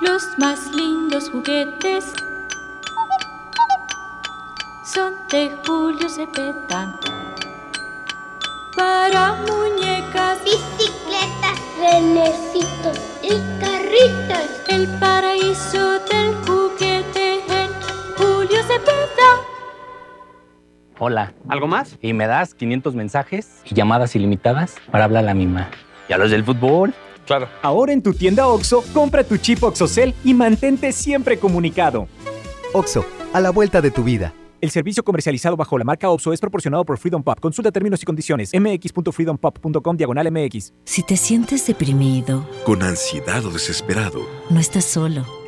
Los 0.00 0.22
más 0.38 0.60
lindos 0.74 1.28
juguetes 1.30 2.04
son 4.94 5.12
de 5.28 5.50
Julio 5.66 6.08
Cepeda. 6.08 6.98
Para 8.76 9.34
muñecas, 9.48 10.38
bicicletas, 10.44 11.58
renecitos 11.80 12.96
y 13.22 13.30
carritos. 13.60 14.46
El 14.68 14.86
paraíso 15.00 15.98
del 16.08 16.36
juguete 16.46 17.42
en 17.48 17.70
Julio 18.16 18.62
Cepeda. 18.62 19.30
Hola. 21.00 21.32
¿Algo 21.48 21.68
más? 21.68 21.96
Y 22.02 22.12
me 22.12 22.26
das 22.26 22.54
500 22.54 22.94
mensajes 22.94 23.62
y 23.64 23.74
llamadas 23.74 24.16
ilimitadas 24.16 24.76
para 24.90 25.04
hablar 25.04 25.24
a 25.24 25.26
la 25.26 25.34
misma. 25.34 25.70
¿Y 26.08 26.12
a 26.12 26.18
los 26.18 26.30
del 26.30 26.44
fútbol? 26.44 26.92
Claro. 27.26 27.48
Ahora 27.62 27.92
en 27.92 28.02
tu 28.02 28.14
tienda 28.14 28.48
OXO, 28.48 28.82
compra 28.92 29.22
tu 29.22 29.36
chip 29.36 29.62
OXOCEL 29.62 30.14
y 30.24 30.34
mantente 30.34 30.92
siempre 30.92 31.38
comunicado. 31.38 32.08
OXO, 32.72 33.04
a 33.32 33.40
la 33.40 33.50
vuelta 33.50 33.80
de 33.80 33.90
tu 33.90 34.02
vida. 34.02 34.32
El 34.60 34.70
servicio 34.70 35.04
comercializado 35.04 35.56
bajo 35.56 35.78
la 35.78 35.84
marca 35.84 36.10
OPSO 36.10 36.32
es 36.32 36.40
proporcionado 36.40 36.84
por 36.84 36.98
Freedom 36.98 37.22
Pop. 37.22 37.38
Consulta 37.38 37.70
términos 37.70 38.02
y 38.02 38.06
condiciones. 38.06 38.50
mx.freedompop.com 38.52 39.96
diagonal 39.96 40.32
mx. 40.32 40.72
Si 40.84 41.04
te 41.04 41.16
sientes 41.16 41.64
deprimido, 41.64 42.44
con 42.64 42.82
ansiedad 42.82 43.44
o 43.44 43.50
desesperado, 43.50 44.26
no 44.50 44.58
estás 44.58 44.84
solo. 44.84 45.47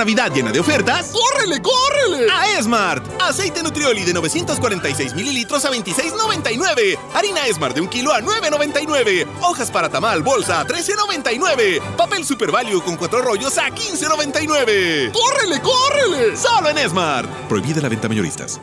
Navidad 0.00 0.32
llena 0.32 0.50
de 0.50 0.58
ofertas, 0.58 1.12
¡córrele, 1.12 1.60
córrele! 1.60 2.26
A 2.32 2.58
Esmart. 2.58 3.04
Aceite 3.20 3.62
Nutrioli 3.62 4.02
de 4.02 4.14
946 4.14 5.12
mililitros 5.12 5.62
a 5.66 5.70
26.99. 5.70 6.98
Harina 7.12 7.46
Esmart 7.46 7.74
de 7.74 7.82
un 7.82 7.88
kilo 7.88 8.10
a 8.10 8.22
9.99. 8.22 9.26
Hojas 9.42 9.70
para 9.70 9.90
tamal 9.90 10.22
bolsa 10.22 10.60
a 10.60 10.66
13.99. 10.66 11.82
Papel 11.98 12.24
Super 12.24 12.50
Value 12.50 12.82
con 12.82 12.96
cuatro 12.96 13.20
rollos 13.20 13.58
a 13.58 13.68
15.99. 13.68 15.12
¡Córrele, 15.12 15.60
córrele! 15.60 16.34
Solo 16.34 16.70
en 16.70 16.78
Esmart. 16.78 17.28
Prohibida 17.46 17.82
la 17.82 17.90
venta 17.90 18.08
mayoristas. 18.08 18.58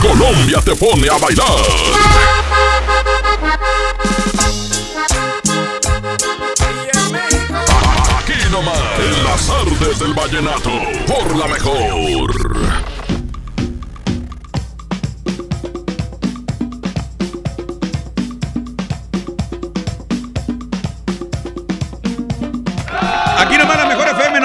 Colombia 0.00 0.60
te 0.64 0.76
pone 0.76 1.08
a 1.08 1.18
bailar. 1.18 2.45
Las 9.36 9.50
artes 9.50 9.98
del 9.98 10.14
vallenato, 10.14 10.70
por 11.06 11.36
la 11.36 11.46
mejor. 11.46 12.85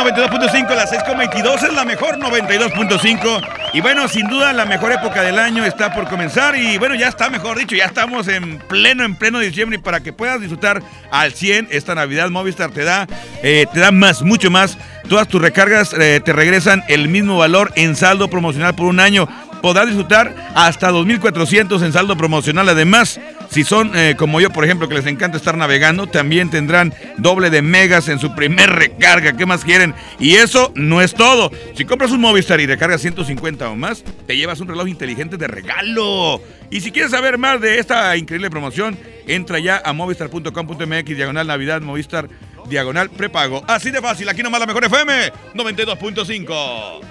92.5, 0.04 0.76
la 0.76 0.88
6.22 0.88 1.64
es 1.64 1.74
la 1.74 1.86
mejor 1.86 2.18
92.5. 2.18 3.42
Y 3.74 3.82
bueno, 3.82 4.08
sin 4.08 4.28
duda 4.28 4.52
la 4.52 4.66
mejor 4.66 4.92
época 4.92 5.22
del 5.22 5.38
año 5.38 5.64
está 5.64 5.94
por 5.94 6.08
comenzar. 6.08 6.56
Y 6.56 6.80
bueno, 6.80 6.96
ya 6.96 7.08
está, 7.08 7.30
mejor 7.30 7.58
dicho, 7.60 7.76
ya 7.76 7.86
estamos 7.86 8.28
en 8.28 8.58
pleno, 8.58 9.04
en 9.04 9.16
pleno 9.16 9.38
diciembre. 9.38 9.78
Y 9.78 9.82
para 9.82 10.00
que 10.00 10.12
puedas 10.12 10.40
disfrutar 10.40 10.82
al 11.12 11.34
100 11.34 11.68
esta 11.70 11.94
Navidad, 11.94 12.32
Movistar 12.32 12.72
te 12.72 12.84
da, 12.84 13.08
eh, 13.44 13.68
te 13.72 13.80
da 13.80 13.92
más, 13.92 14.24
mucho 14.24 14.50
más. 14.50 14.76
Todas 15.08 15.28
tus 15.28 15.40
recargas 15.40 15.94
eh, 15.94 16.20
te 16.24 16.34
regresan 16.34 16.84
el 16.88 17.08
mismo 17.08 17.38
valor 17.38 17.72
en 17.76 17.96
saldo 17.96 18.28
promocional 18.28 18.74
por 18.74 18.88
un 18.88 19.00
año. 19.00 19.28
Podrás 19.62 19.88
disfrutar 19.88 20.36
hasta 20.56 20.92
2.400 20.92 21.84
en 21.84 21.94
saldo 21.94 22.18
promocional. 22.18 22.68
Además, 22.70 23.20
si 23.50 23.64
son 23.64 23.92
eh, 23.96 24.16
como 24.18 24.42
yo, 24.42 24.50
por 24.50 24.64
ejemplo, 24.64 24.88
que 24.88 24.96
les 24.96 25.06
encanta 25.06 25.38
estar 25.38 25.58
navegando, 25.58 26.08
también 26.08 26.50
tendrán 26.50 26.94
doble 27.18 27.50
de 27.50 27.62
megas 27.62 28.08
en 28.08 28.20
su 28.20 28.34
primer 28.34 28.70
recarga. 28.70 29.34
¿Qué 29.34 29.46
más 29.46 29.64
quieren? 29.64 29.94
Y 30.20 30.36
eso 30.36 30.72
no 30.76 31.02
es 31.02 31.14
todo. 31.14 31.52
Si 31.76 31.86
compras 31.86 32.12
un 32.12 32.22
Movistar 32.22 32.60
y 32.62 32.66
recargas 32.66 33.02
150 33.02 33.70
o 33.70 33.76
más, 33.76 34.04
te 34.26 34.38
llevas 34.38 34.60
un 34.62 34.68
reloj 34.68 34.88
inteligente 34.88 35.38
de 35.38 35.48
regalo. 35.48 36.42
Y 36.70 36.82
si 36.82 36.92
quieres 36.92 37.12
saber 37.12 37.38
más 37.38 37.60
de 37.60 37.80
esta 37.80 38.16
increíble 38.16 38.50
promoción, 38.50 38.98
entra 39.28 39.60
ya 39.60 39.82
a 39.84 39.94
movistar.com.mx, 39.94 41.06
diagonal 41.06 41.48
Navidad, 41.48 41.82
Movistar, 41.82 42.30
diagonal 42.70 43.10
prepago. 43.10 43.64
Así 43.68 43.92
de 43.92 44.02
fácil, 44.02 44.30
aquí 44.30 44.42
nomás 44.42 44.62
la 44.62 44.68
mejor 44.68 44.86
FM, 44.86 45.32
92.5. 45.54 47.11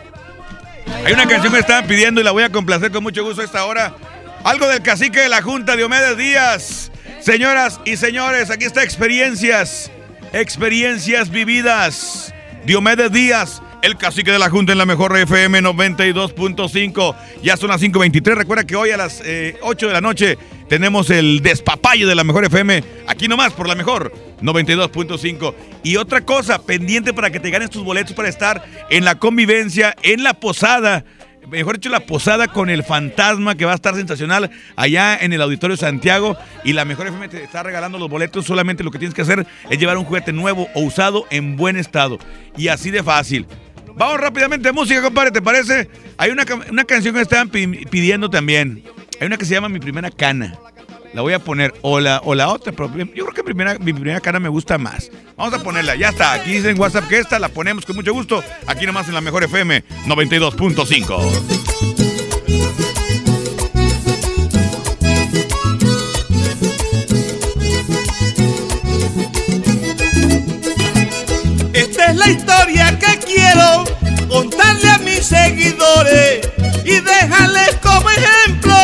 Hay 1.05 1.13
una 1.13 1.27
canción 1.27 1.45
que 1.45 1.51
me 1.51 1.59
estaban 1.61 1.87
pidiendo 1.87 2.21
y 2.21 2.25
la 2.25 2.31
voy 2.31 2.43
a 2.43 2.51
complacer 2.51 2.91
con 2.91 3.03
mucho 3.03 3.25
gusto 3.25 3.43
a 3.43 3.45
esta 3.45 3.65
hora. 3.65 3.95
Algo 4.45 4.69
del 4.69 4.83
cacique 4.83 5.21
de 5.21 5.29
la 5.29 5.43
Junta, 5.43 5.77
Diomedes 5.77 6.17
Díaz. 6.17 6.91
Señoras 7.21 7.81
y 7.85 7.97
señores, 7.97 8.51
aquí 8.51 8.65
está 8.65 8.83
Experiencias. 8.83 9.91
Experiencias 10.33 11.31
vividas. 11.31 12.35
Diomedes 12.65 13.13
Díaz, 13.13 13.63
el 13.83 13.97
cacique 13.97 14.31
de 14.31 14.39
la 14.39 14.51
Junta 14.51 14.73
en 14.73 14.79
la 14.79 14.87
mejor 14.87 15.17
FM 15.17 15.63
92.5. 15.63 17.17
Ya 17.43 17.57
son 17.57 17.71
las 17.71 17.83
5.23. 17.83 18.35
Recuerda 18.35 18.65
que 18.65 18.77
hoy 18.77 18.91
a 18.91 18.97
las 18.97 19.23
eh, 19.25 19.57
8 19.63 19.87
de 19.89 19.93
la 19.93 20.01
noche 20.01 20.39
tenemos 20.69 21.11
el 21.11 21.41
despapalle 21.41 22.07
de 22.07 22.15
la 22.15 22.25
mejor 22.25 22.45
FM. 22.45 22.85
Aquí 23.07 23.29
nomás 23.29 23.53
por 23.53 23.69
la 23.69 23.75
mejor 23.75 24.13
92.5. 24.43 25.55
Y 25.83 25.97
otra 25.97 26.21
cosa, 26.23 26.63
pendiente 26.63 27.15
para 27.15 27.31
que 27.31 27.41
te 27.41 27.51
ganes 27.51 27.71
tus 27.71 27.85
boletos 27.85 28.15
para 28.15 28.29
estar 28.29 28.65
en 28.91 29.05
la 29.05 29.17
convivencia, 29.17 29.97
en 30.03 30.23
la 30.23 30.35
posada 30.35 31.05
mejor 31.49 31.77
dicho, 31.77 31.91
la 31.91 32.01
posada 32.01 32.49
con 32.49 32.71
el 32.71 32.85
fantasma 32.85 33.55
que 33.55 33.65
va 33.65 33.73
a 33.73 33.75
estar 33.75 33.95
sensacional 33.95 34.51
allá 34.77 35.19
en 35.21 35.33
el 35.33 35.43
Auditorio 35.43 35.77
Santiago. 35.77 36.37
Y 36.65 36.73
la 36.73 36.85
mejor 36.85 37.09
FM 37.09 37.29
te 37.29 37.43
está 37.43 37.63
regalando 37.63 37.99
los 37.99 38.09
boletos. 38.09 38.47
Solamente 38.47 38.85
lo 38.85 38.91
que 38.91 38.99
tienes 38.99 39.15
que 39.15 39.23
hacer 39.23 39.47
es 39.69 39.79
llevar 39.79 39.99
un 39.99 40.05
juguete 40.05 40.33
nuevo 40.33 40.69
o 40.75 40.83
usado 40.83 41.27
en 41.31 41.57
buen 41.57 41.77
estado. 41.77 42.19
Y 42.57 42.69
así 42.69 42.91
de 42.91 43.03
fácil. 43.03 43.47
Vamos 43.97 44.21
rápidamente 44.21 44.69
a 44.69 44.73
música, 44.73 45.03
compadre, 45.03 45.31
¿te 45.31 45.43
parece? 45.43 45.89
Hay 46.17 46.31
una, 46.31 46.45
una 46.71 46.85
canción 46.85 47.15
que 47.15 47.19
me 47.19 47.23
estaban 47.23 47.49
pi- 47.49 47.85
pidiendo 47.91 48.31
también. 48.31 48.83
Hay 49.21 49.27
una 49.27 49.37
que 49.37 49.45
se 49.45 49.55
llama 49.55 49.69
Mi 49.69 49.79
Primera 49.79 50.11
Cana. 50.11 50.59
La 51.13 51.23
voy 51.23 51.33
a 51.33 51.41
poner. 51.41 51.75
O 51.83 51.99
la, 52.01 52.21
o 52.25 52.35
la 52.35 52.49
otra, 52.49 52.73
pero 52.73 52.89
yo 52.97 53.25
creo 53.25 53.35
que 53.35 53.43
primera, 53.43 53.77
mi 53.79 53.93
primera 53.93 54.21
cana 54.21 54.39
me 54.39 54.49
gusta 54.49 54.79
más. 54.79 55.11
Vamos 55.37 55.53
a 55.55 55.63
ponerla, 55.63 55.97
ya 55.97 56.11
está. 56.11 56.35
Aquí 56.35 56.53
dice 56.53 56.71
en 56.71 56.79
WhatsApp 56.79 57.09
que 57.09 57.19
esta 57.19 57.39
la 57.41 57.49
ponemos 57.49 57.85
con 57.85 57.97
mucho 57.97 58.13
gusto. 58.13 58.45
Aquí 58.67 58.87
nomás 58.87 59.09
en 59.09 59.15
la 59.15 59.21
mejor 59.21 59.43
FM 59.43 59.83
92.5. 60.07 62.31
Esta 71.73 72.07
es 72.07 72.17
la 72.17 72.29
historia 72.29 72.99
que 72.99 73.10
contarle 74.29 74.91
a 74.91 74.99
mis 74.99 75.27
seguidores 75.27 76.41
y 76.85 77.01
dejarles 77.01 77.77
como 77.83 78.09
ejemplo 78.11 78.75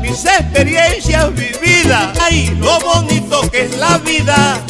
mis 0.00 0.24
experiencias 0.24 1.34
vividas. 1.34 2.18
Ay, 2.20 2.56
lo 2.58 2.78
bonito 2.80 3.42
que 3.50 3.62
es 3.62 3.76
la 3.78 3.98
vida 3.98 4.60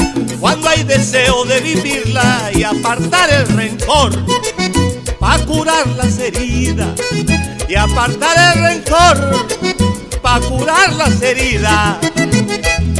cuando 0.41 0.69
hay 0.69 0.83
deseo 0.85 1.45
de 1.45 1.61
vivirla 1.61 2.51
y 2.55 2.63
apartar 2.63 3.31
el 3.31 3.47
rencor 3.49 4.13
para 5.19 5.45
curar 5.45 5.87
las 5.89 6.19
heridas 6.19 6.91
y 7.69 7.75
apartar 7.75 8.57
el 8.57 8.63
rencor 8.63 9.47
para 10.21 10.41
curar 10.47 10.93
las 10.95 11.21
heridas. 11.23 11.99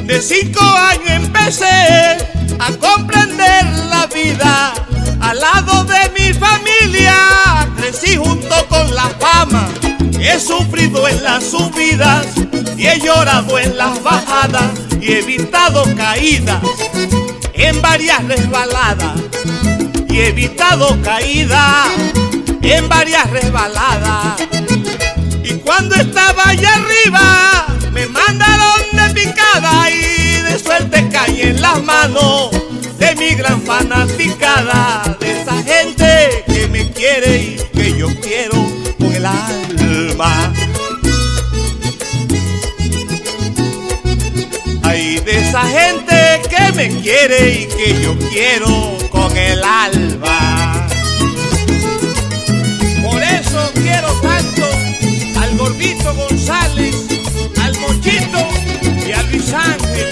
De 0.05 0.21
cinco 0.21 0.63
años 0.63 1.11
empecé 1.11 2.17
a 2.59 2.71
comprender 2.79 3.65
la 3.91 4.07
vida. 4.07 4.73
Al 5.25 5.41
lado 5.41 5.85
de 5.85 6.11
mi 6.11 6.35
familia 6.35 7.67
crecí 7.77 8.17
junto 8.17 8.55
con 8.69 8.95
la 8.95 9.09
fama. 9.19 9.67
He 10.21 10.39
sufrido 10.39 11.09
en 11.09 11.23
las 11.25 11.45
subidas 11.45 12.27
y 12.77 12.87
he 12.87 13.01
llorado 13.01 13.59
en 13.59 13.77
las 13.77 14.03
bajadas 14.03 14.71
y 15.01 15.13
he 15.13 15.19
evitado 15.21 15.85
caídas 15.97 16.63
en 17.55 17.81
varias 17.81 18.23
resbaladas 18.25 19.19
y 20.11 20.19
he 20.19 20.29
evitado 20.29 21.01
caídas 21.03 21.89
en 22.61 22.89
varias 22.89 23.31
resbaladas. 23.31 24.41
Y 25.43 25.55
cuando 25.55 25.95
estaba 25.95 26.51
allá 26.51 26.75
arriba, 26.75 27.67
me 27.93 28.07
mandaron 28.09 28.81
de 28.93 29.15
picada 29.15 29.91
y 29.91 30.43
de 30.43 30.59
suerte 30.59 31.09
caí 31.11 31.41
en 31.41 31.63
las 31.63 31.83
manos 31.83 32.51
de 32.99 33.15
mi 33.17 33.35
gran 33.35 33.61
fanaticada, 33.63 35.14
que 37.85 37.99
yo 37.99 38.09
quiero 38.21 38.57
con 38.99 39.15
el 39.15 39.27
alma. 39.27 40.53
Ay, 44.83 45.21
de 45.21 45.39
esa 45.39 45.63
gente 45.67 46.17
que 46.49 46.73
me 46.73 46.89
quiere 47.03 47.61
y 47.61 47.67
que 47.67 48.03
yo 48.03 48.17
quiero 48.33 48.97
con 49.11 49.37
el 49.37 49.63
alma. 49.63 50.87
Por 53.03 53.23
eso 53.23 53.71
quiero 53.75 54.09
tanto 54.23 54.67
al 55.43 55.59
gordito 55.59 56.15
González, 56.15 56.97
al 57.63 57.79
mochito 57.81 58.49
y 59.07 59.13
a 59.13 59.23
Luis 59.25 59.53
Ángel, 59.53 60.09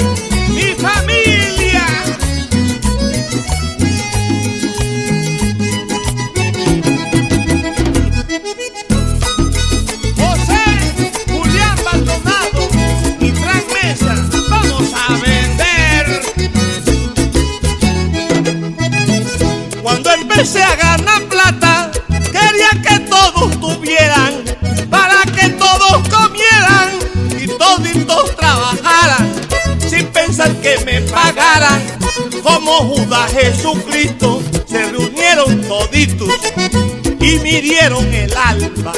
A 20.43 20.75
ganar 20.75 21.23
plata, 21.29 21.93
quería 22.09 22.83
que 22.83 22.99
todos 23.09 23.61
tuvieran, 23.61 24.43
para 24.91 25.23
que 25.23 25.51
todos 25.51 26.03
comieran 26.09 26.99
y 27.41 27.47
toditos 27.47 28.35
trabajaran, 28.35 29.33
sin 29.89 30.09
pensar 30.09 30.53
que 30.57 30.79
me 30.85 31.01
pagaran. 31.03 31.81
Como 32.43 32.73
Judas 32.73 33.33
Jesucristo, 33.33 34.43
se 34.67 34.91
reunieron 34.91 35.63
toditos 35.63 36.35
y 37.21 37.39
mirieron 37.39 38.13
el 38.13 38.37
alma. 38.37 38.93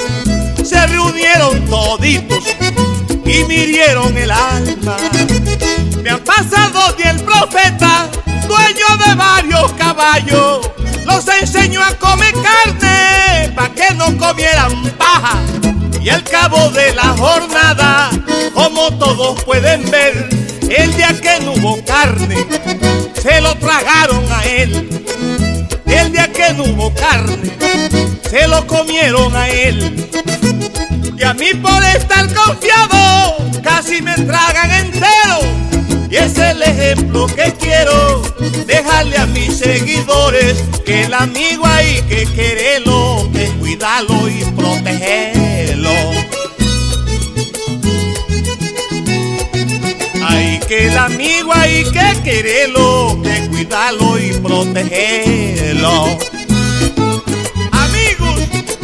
Se 0.64 0.86
reunieron 0.86 1.62
toditos 1.66 2.44
y 3.26 3.44
mirieron 3.44 4.16
el 4.16 4.30
alma. 4.30 4.96
Me 6.04 6.10
han 6.10 6.20
pasado 6.20 6.94
ni 6.98 7.04
el 7.08 7.18
profeta, 7.22 8.10
dueño 8.46 9.06
de 9.06 9.14
varios 9.14 9.72
caballos. 9.72 10.70
Los 11.06 11.26
enseñó 11.28 11.82
a 11.82 11.94
comer 11.94 12.34
carne 12.34 13.50
para 13.56 13.72
que 13.72 13.94
no 13.94 14.14
comieran 14.18 14.82
paja. 14.98 15.38
Y 16.02 16.10
al 16.10 16.22
cabo 16.22 16.68
de 16.72 16.94
la 16.94 17.08
jornada, 17.16 18.10
como 18.52 18.90
todos 18.98 19.42
pueden 19.44 19.90
ver, 19.90 20.28
el 20.68 20.94
día 20.94 21.18
que 21.18 21.42
no 21.42 21.52
hubo 21.52 21.82
carne, 21.86 22.46
se 23.22 23.40
lo 23.40 23.54
tragaron 23.54 24.30
a 24.30 24.44
él. 24.44 25.06
El 25.86 26.12
día 26.12 26.30
que 26.30 26.52
no 26.52 26.64
hubo 26.64 26.92
carne, 26.92 27.50
se 28.28 28.46
lo 28.46 28.66
comieron 28.66 29.34
a 29.34 29.48
él. 29.48 30.10
Y 31.16 31.22
a 31.22 31.32
mí 31.32 31.54
por 31.54 31.82
estar 31.82 32.26
confiado, 32.34 33.38
casi 33.62 34.02
me 34.02 34.14
tragan. 34.16 34.70
Y 34.70 34.73
el 36.54 36.62
ejemplo 36.62 37.26
que 37.26 37.52
quiero 37.58 38.22
dejarle 38.66 39.16
a 39.18 39.26
mis 39.26 39.56
seguidores. 39.56 40.62
Que 40.84 41.04
el 41.04 41.14
amigo 41.14 41.66
hay 41.66 42.02
que 42.02 42.26
quererlo, 42.26 43.28
que 43.32 43.46
cuidarlo 43.58 44.28
y 44.28 44.44
protegerlo. 44.56 45.90
Hay 50.26 50.58
que 50.60 50.86
el 50.86 50.98
amigo 50.98 51.52
hay 51.54 51.84
que 51.84 52.22
quererlo, 52.22 53.20
que 53.22 53.48
cuidarlo 53.48 54.18
y 54.18 54.32
protegerlo. 54.34 56.18
Amigos 57.72 58.40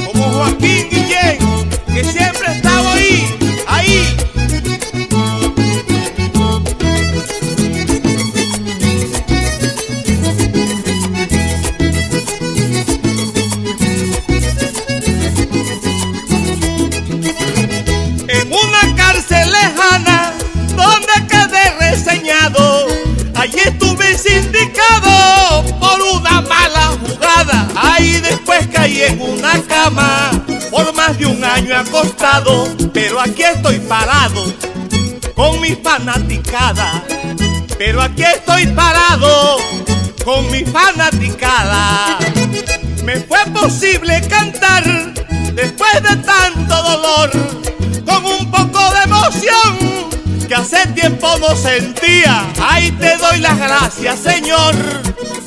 como 0.06 0.24
Joaquín 0.32 0.88
Guillén, 0.90 1.19
por 25.78 26.00
una 26.00 26.40
mala 26.40 26.92
jugada. 27.00 27.68
Ahí 27.76 28.20
después 28.20 28.66
caí 28.72 29.02
en 29.02 29.20
una 29.20 29.62
cama 29.62 30.30
por 30.70 30.92
más 30.94 31.16
de 31.16 31.26
un 31.26 31.44
año 31.44 31.76
acostado, 31.76 32.68
pero 32.92 33.20
aquí 33.20 33.42
estoy 33.42 33.78
parado 33.80 34.52
con 35.34 35.60
mi 35.60 35.76
fanaticada. 35.76 37.04
Pero 37.78 38.02
aquí 38.02 38.24
estoy 38.24 38.66
parado 38.68 39.58
con 40.24 40.50
mi 40.50 40.64
fanaticada. 40.64 42.18
Me 43.04 43.20
fue 43.20 43.44
posible 43.52 44.20
cantar 44.28 44.84
después 45.54 46.02
de 46.02 46.16
tanto 46.16 46.82
dolor, 46.82 47.30
con 48.04 48.24
un 48.24 48.50
poco 48.50 48.80
de 48.94 49.02
emoción 49.04 50.19
que 50.50 50.56
hace 50.56 50.84
tiempo 50.88 51.28
no 51.38 51.54
sentía. 51.54 52.44
Ay, 52.60 52.90
te 52.90 53.16
doy 53.18 53.38
las 53.38 53.56
gracias, 53.56 54.18
Señor, 54.18 54.74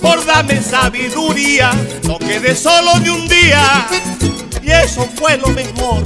por 0.01 0.25
darme 0.25 0.61
sabiduría. 0.61 1.71
No 2.03 2.17
quedé 2.17 2.55
solo 2.55 2.97
de 3.01 3.11
un 3.11 3.27
día, 3.27 3.85
y 4.61 4.71
eso 4.71 5.05
fue 5.15 5.37
lo 5.39 5.49
mejor. 5.49 6.03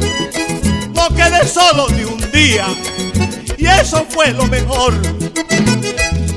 No 0.96 1.16
quedé 1.16 1.48
solo 1.48 1.86
de 1.90 2.08
un 2.08 2.32
día, 2.32 2.66
y 3.56 3.68
eso 3.68 4.04
fue 4.10 4.32
lo 4.32 4.48
mejor. 4.48 5.00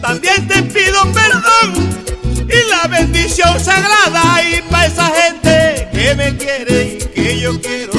También 0.03 0.47
te 0.47 0.63
pido 0.63 1.11
perdón 1.15 2.05
y 2.47 2.69
la 2.69 2.89
bendición 2.89 3.59
sagrada 3.59 4.43
y 4.43 4.61
para 4.71 4.87
esa 4.87 5.07
gente 5.07 5.89
que 5.95 6.15
me 6.15 6.37
quiere 6.37 6.99
y 6.99 7.23
que 7.23 7.41
yo 7.41 7.59
quiero 7.59 7.93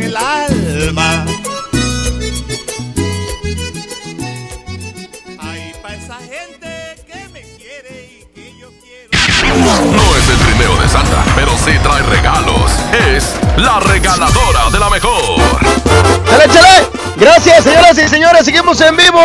el 0.00 0.16
alma. 0.16 1.31
Santa, 10.92 11.24
pero 11.34 11.50
sí 11.56 11.72
trae 11.82 12.02
regalos. 12.02 12.70
Es 13.16 13.34
la 13.56 13.80
regaladora 13.80 14.68
de 14.70 14.78
la 14.78 14.90
mejor. 14.90 15.40
¡Chale, 16.28 16.44
chale! 16.52 16.86
Gracias, 17.16 17.64
señoras 17.64 17.96
y 17.96 18.08
señores. 18.08 18.44
Seguimos 18.44 18.78
en 18.82 18.94
vivo. 18.94 19.20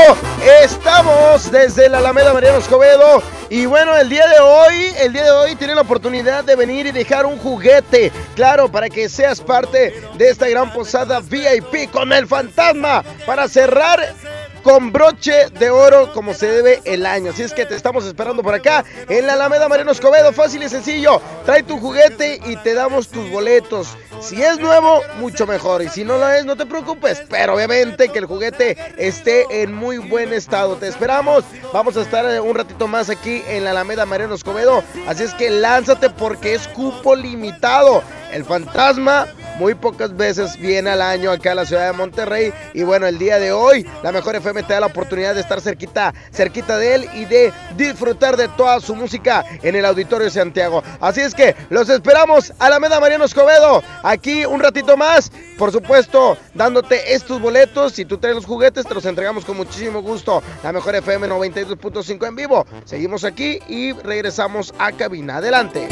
Estamos 0.63 1.51
desde 1.51 1.89
la 1.89 1.97
Alameda 1.97 2.33
Mariano 2.33 2.59
Escobedo. 2.59 3.21
Y 3.49 3.65
bueno, 3.65 3.97
el 3.97 4.07
día 4.07 4.25
de 4.27 4.39
hoy, 4.39 4.93
el 4.99 5.11
día 5.11 5.23
de 5.23 5.31
hoy 5.31 5.55
tienen 5.55 5.75
la 5.75 5.81
oportunidad 5.81 6.45
de 6.45 6.55
venir 6.55 6.85
y 6.85 6.91
dejar 6.91 7.25
un 7.25 7.37
juguete. 7.37 8.13
Claro, 8.35 8.71
para 8.71 8.87
que 8.87 9.09
seas 9.09 9.41
parte 9.41 10.01
de 10.15 10.29
esta 10.29 10.47
gran 10.47 10.71
posada 10.71 11.19
VIP 11.19 11.91
con 11.91 12.13
el 12.13 12.27
fantasma. 12.27 13.03
Para 13.25 13.49
cerrar 13.49 14.15
con 14.63 14.91
broche 14.91 15.49
de 15.59 15.69
oro 15.69 16.11
como 16.13 16.33
se 16.33 16.47
debe 16.47 16.81
el 16.85 17.05
año. 17.05 17.31
Así 17.31 17.43
es 17.43 17.53
que 17.53 17.65
te 17.65 17.75
estamos 17.75 18.05
esperando 18.05 18.43
por 18.43 18.53
acá 18.53 18.83
en 19.09 19.27
la 19.27 19.33
Alameda 19.33 19.69
Mariano 19.69 19.91
Escobedo. 19.91 20.31
Fácil 20.33 20.63
y 20.63 20.69
sencillo. 20.69 21.21
Trae 21.45 21.63
tu 21.63 21.79
juguete 21.79 22.39
y 22.45 22.55
te 22.57 22.73
damos 22.73 23.09
tus 23.09 23.29
boletos. 23.29 23.95
Si 24.19 24.41
es 24.41 24.59
nuevo, 24.59 25.01
mucho 25.19 25.45
mejor. 25.45 25.81
Y 25.83 25.89
si 25.89 26.03
no 26.03 26.17
lo 26.17 26.29
es, 26.29 26.45
no 26.45 26.55
te 26.55 26.65
preocupes. 26.65 27.23
Pero 27.29 27.55
obviamente 27.55 28.09
que 28.09 28.19
el 28.19 28.25
juguete 28.25 28.77
esté 28.97 29.45
en 29.61 29.73
muy 29.73 29.97
buen 29.97 30.33
estado. 30.33 30.75
Te 30.75 30.87
esperamos. 30.87 31.43
Vamos 31.71 31.97
a 31.97 32.01
estar 32.01 32.25
eh, 32.25 32.39
un 32.39 32.55
ratito 32.55 32.87
más 32.87 33.09
aquí 33.09 33.43
en 33.47 33.63
la 33.63 33.71
Alameda 33.71 34.05
Mariano 34.05 34.35
Escobedo. 34.35 34.83
Así 35.07 35.23
es 35.23 35.33
que 35.33 35.49
lánzate 35.49 36.09
porque 36.09 36.55
es 36.55 36.67
cupo 36.69 37.15
limitado. 37.15 38.03
El 38.31 38.43
fantasma 38.43 39.27
muy 39.57 39.75
pocas 39.75 40.15
veces 40.15 40.57
viene 40.57 40.89
al 40.89 41.01
año 41.01 41.31
acá 41.31 41.51
a 41.51 41.55
la 41.55 41.65
ciudad 41.65 41.87
de 41.87 41.97
Monterrey. 41.97 42.53
Y 42.73 42.83
bueno, 42.83 43.07
el 43.07 43.17
día 43.17 43.39
de 43.39 43.51
hoy, 43.51 43.85
la 44.03 44.11
mejor 44.11 44.35
FM 44.35 44.63
te 44.63 44.73
da 44.73 44.79
la 44.79 44.85
oportunidad 44.87 45.35
de 45.35 45.41
estar 45.41 45.61
cerquita, 45.61 46.13
cerquita 46.31 46.77
de 46.77 46.95
él 46.95 47.09
y 47.13 47.25
de 47.25 47.51
disfrutar 47.75 48.37
de 48.37 48.47
toda 48.49 48.79
su 48.79 48.95
música 48.95 49.45
en 49.61 49.75
el 49.75 49.85
Auditorio 49.85 50.25
de 50.25 50.31
Santiago. 50.31 50.83
Así 50.99 51.21
es 51.21 51.33
que 51.33 51.55
los 51.69 51.89
esperamos 51.89 52.53
a 52.59 52.69
la 52.69 52.79
Meda 52.79 52.99
Mariano 52.99 53.25
Escobedo. 53.25 53.83
Aquí 54.03 54.45
un 54.45 54.59
ratito 54.59 54.95
más. 54.95 55.31
Por 55.57 55.71
supuesto, 55.71 56.37
dándote 56.53 57.13
estos 57.13 57.41
boletos. 57.41 57.93
Si 57.93 58.05
tú 58.05 58.19
traes 58.19 58.35
los 58.35 58.45
juguetes, 58.45 58.85
te 58.85 58.93
los 58.93 59.05
entregamos 59.05 59.43
con 59.43 59.57
muchísimo 59.57 60.01
gusto. 60.01 60.43
La 60.63 60.71
mejor 60.71 60.95
FM 60.95 61.27
92.5 61.27 62.27
en 62.27 62.35
vivo. 62.35 62.65
Seguimos 62.85 63.23
aquí 63.23 63.59
y 63.67 63.93
regresamos 63.93 64.73
a 64.77 64.91
cabina. 64.91 65.37
Adelante. 65.37 65.87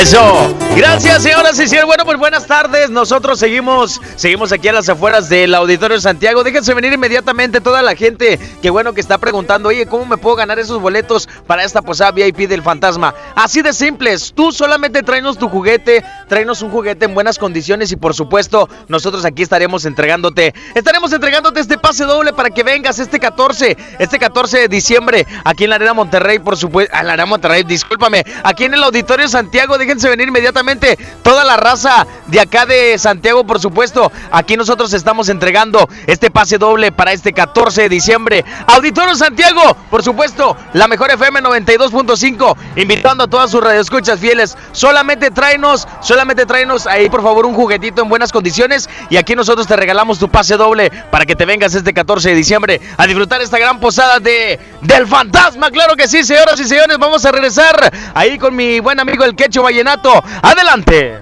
Eso. 0.00 0.56
Gracias, 0.76 1.22
señoras 1.22 1.60
y 1.60 1.68
señores. 1.68 1.84
Bueno, 1.84 2.06
pues 2.06 2.16
buenas 2.16 2.46
tardes. 2.46 2.88
Nosotros 2.88 3.38
seguimos, 3.38 4.00
seguimos 4.16 4.50
aquí 4.50 4.68
a 4.68 4.72
las 4.72 4.88
afueras 4.88 5.28
del 5.28 5.54
Auditorio 5.54 5.96
de 5.96 6.00
Santiago. 6.00 6.42
Déjense 6.42 6.72
venir 6.72 6.92
inmediatamente 6.92 7.60
toda 7.60 7.82
la 7.82 7.94
gente 7.94 8.38
que 8.62 8.70
bueno 8.70 8.94
que 8.94 9.02
está 9.02 9.18
preguntando, 9.18 9.68
oye, 9.68 9.84
¿cómo 9.84 10.06
me 10.06 10.16
puedo 10.16 10.36
ganar 10.36 10.58
esos 10.58 10.80
boletos 10.80 11.28
para 11.46 11.64
esta 11.64 11.82
posada 11.82 12.12
VIP 12.12 12.48
del 12.48 12.62
fantasma? 12.62 13.14
Así 13.34 13.60
de 13.60 13.74
simples. 13.74 14.32
Tú 14.34 14.52
solamente 14.52 15.02
tráenos 15.02 15.36
tu 15.36 15.50
juguete, 15.50 16.02
tráenos 16.28 16.62
un 16.62 16.70
juguete 16.70 17.04
en 17.04 17.12
buenas 17.12 17.38
condiciones 17.38 17.92
y 17.92 17.96
por 17.96 18.14
supuesto, 18.14 18.70
nosotros 18.88 19.26
aquí 19.26 19.42
estaremos 19.42 19.84
entregándote, 19.84 20.54
estaremos 20.74 21.12
entregándote 21.12 21.60
este 21.60 21.76
pase 21.76 22.04
doble 22.04 22.32
para 22.32 22.48
que 22.48 22.62
vengas 22.62 22.98
este 23.00 23.18
14, 23.18 23.76
este 23.98 24.18
14 24.18 24.60
de 24.60 24.68
diciembre, 24.68 25.26
aquí 25.44 25.64
en 25.64 25.70
la 25.70 25.76
Arena 25.76 25.92
Monterrey, 25.92 26.38
por 26.38 26.56
supuesto, 26.56 26.96
en 26.96 27.06
la 27.06 27.12
Arena 27.12 27.26
Monterrey, 27.26 27.64
discúlpame, 27.64 28.24
aquí 28.44 28.64
en 28.64 28.74
el 28.74 28.82
Auditorio 28.82 29.26
de 29.26 29.30
Santiago, 29.30 29.76
déjense 29.90 30.08
venir 30.08 30.28
inmediatamente 30.28 30.96
toda 31.24 31.44
la 31.44 31.56
raza 31.56 32.06
de 32.28 32.38
acá 32.38 32.64
de 32.64 32.96
Santiago, 32.96 33.44
por 33.44 33.58
supuesto. 33.58 34.12
Aquí 34.30 34.56
nosotros 34.56 34.92
estamos 34.92 35.28
entregando 35.28 35.88
este 36.06 36.30
pase 36.30 36.58
doble 36.58 36.92
para 36.92 37.12
este 37.12 37.32
14 37.32 37.82
de 37.82 37.88
diciembre. 37.88 38.44
Auditorio 38.68 39.16
Santiago, 39.16 39.76
por 39.90 40.04
supuesto, 40.04 40.56
la 40.74 40.86
mejor 40.86 41.10
FM 41.10 41.40
92.5, 41.40 42.56
invitando 42.76 43.24
a 43.24 43.26
todas 43.26 43.50
sus 43.50 43.60
radioescuchas 43.60 44.20
fieles. 44.20 44.56
Solamente 44.70 45.32
tráenos, 45.32 45.88
solamente 46.00 46.46
tráenos 46.46 46.86
ahí, 46.86 47.10
por 47.10 47.24
favor, 47.24 47.44
un 47.44 47.54
juguetito 47.54 48.02
en 48.02 48.08
buenas 48.08 48.30
condiciones. 48.30 48.88
Y 49.08 49.16
aquí 49.16 49.34
nosotros 49.34 49.66
te 49.66 49.74
regalamos 49.74 50.20
tu 50.20 50.28
pase 50.28 50.56
doble 50.56 50.92
para 51.10 51.26
que 51.26 51.34
te 51.34 51.46
vengas 51.46 51.74
este 51.74 51.92
14 51.92 52.28
de 52.28 52.34
diciembre 52.36 52.80
a 52.96 53.08
disfrutar 53.08 53.42
esta 53.42 53.58
gran 53.58 53.80
posada 53.80 54.20
de 54.20 54.60
del 54.82 55.08
fantasma. 55.08 55.68
Claro 55.70 55.96
que 55.96 56.06
sí, 56.06 56.22
señoras 56.22 56.60
y 56.60 56.64
señores, 56.64 56.96
vamos 56.98 57.24
a 57.24 57.32
regresar 57.32 57.92
ahí 58.14 58.38
con 58.38 58.54
mi 58.54 58.78
buen 58.78 59.00
amigo 59.00 59.24
el 59.24 59.34
Quecho 59.34 59.64
Vallenato. 59.80 60.22
Adelante. 60.42 61.20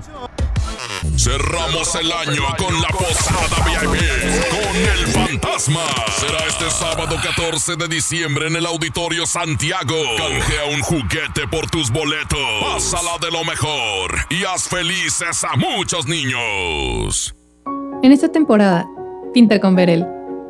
Cerramos 1.17 1.95
el 1.95 2.11
año 2.11 2.43
con 2.57 2.81
la 2.81 2.89
posada 2.89 3.65
VIP 3.65 4.01
con 4.51 4.77
el 4.77 5.07
fantasma. 5.07 5.83
Será 6.19 6.39
este 6.49 6.71
sábado 6.71 7.17
14 7.23 7.77
de 7.77 7.89
diciembre 7.89 8.49
en 8.49 8.57
el 8.57 8.67
Auditorio 8.67 9.27
Santiago. 9.27 9.95
Canjea 10.17 10.65
un 10.75 10.81
juguete 10.81 11.47
por 11.49 11.71
tus 11.71 11.91
boletos. 11.91 12.39
Pásala 12.63 13.19
de 13.21 13.31
lo 13.31 13.45
mejor 13.45 14.27
y 14.29 14.45
haz 14.45 14.69
felices 14.69 15.45
a 15.45 15.57
muchos 15.57 16.07
niños. 16.07 17.35
En 18.03 18.11
esta 18.13 18.29
temporada, 18.29 18.87
pinta 19.33 19.61
con 19.61 19.77
Verel. 19.77 20.18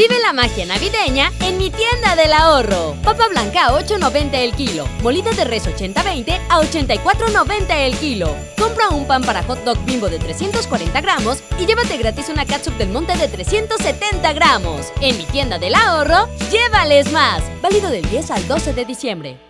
Vive 0.00 0.18
la 0.18 0.32
magia 0.32 0.64
navideña 0.64 1.30
en 1.40 1.58
mi 1.58 1.68
tienda 1.68 2.16
del 2.16 2.32
ahorro. 2.32 2.96
Papa 3.04 3.28
blanca 3.28 3.66
a 3.66 3.72
8.90 3.72 4.30
el 4.32 4.54
kilo. 4.54 4.86
Molida 5.02 5.30
de 5.32 5.44
res 5.44 5.66
80-20 5.66 6.40
a 6.48 6.58
84.90 6.58 7.66
el 7.68 7.94
kilo. 7.98 8.34
Compra 8.58 8.88
un 8.88 9.06
pan 9.06 9.22
para 9.22 9.42
hot 9.42 9.62
dog 9.62 9.76
bimbo 9.84 10.08
de 10.08 10.18
340 10.18 10.98
gramos 11.02 11.42
y 11.58 11.66
llévate 11.66 11.98
gratis 11.98 12.30
una 12.30 12.46
catsup 12.46 12.78
del 12.78 12.88
monte 12.88 13.14
de 13.14 13.28
370 13.28 14.32
gramos. 14.32 14.90
En 15.02 15.18
mi 15.18 15.24
tienda 15.24 15.58
del 15.58 15.74
ahorro, 15.74 16.30
llévales 16.50 17.12
más. 17.12 17.42
Válido 17.60 17.90
del 17.90 18.08
10 18.08 18.30
al 18.30 18.48
12 18.48 18.72
de 18.72 18.86
diciembre. 18.86 19.49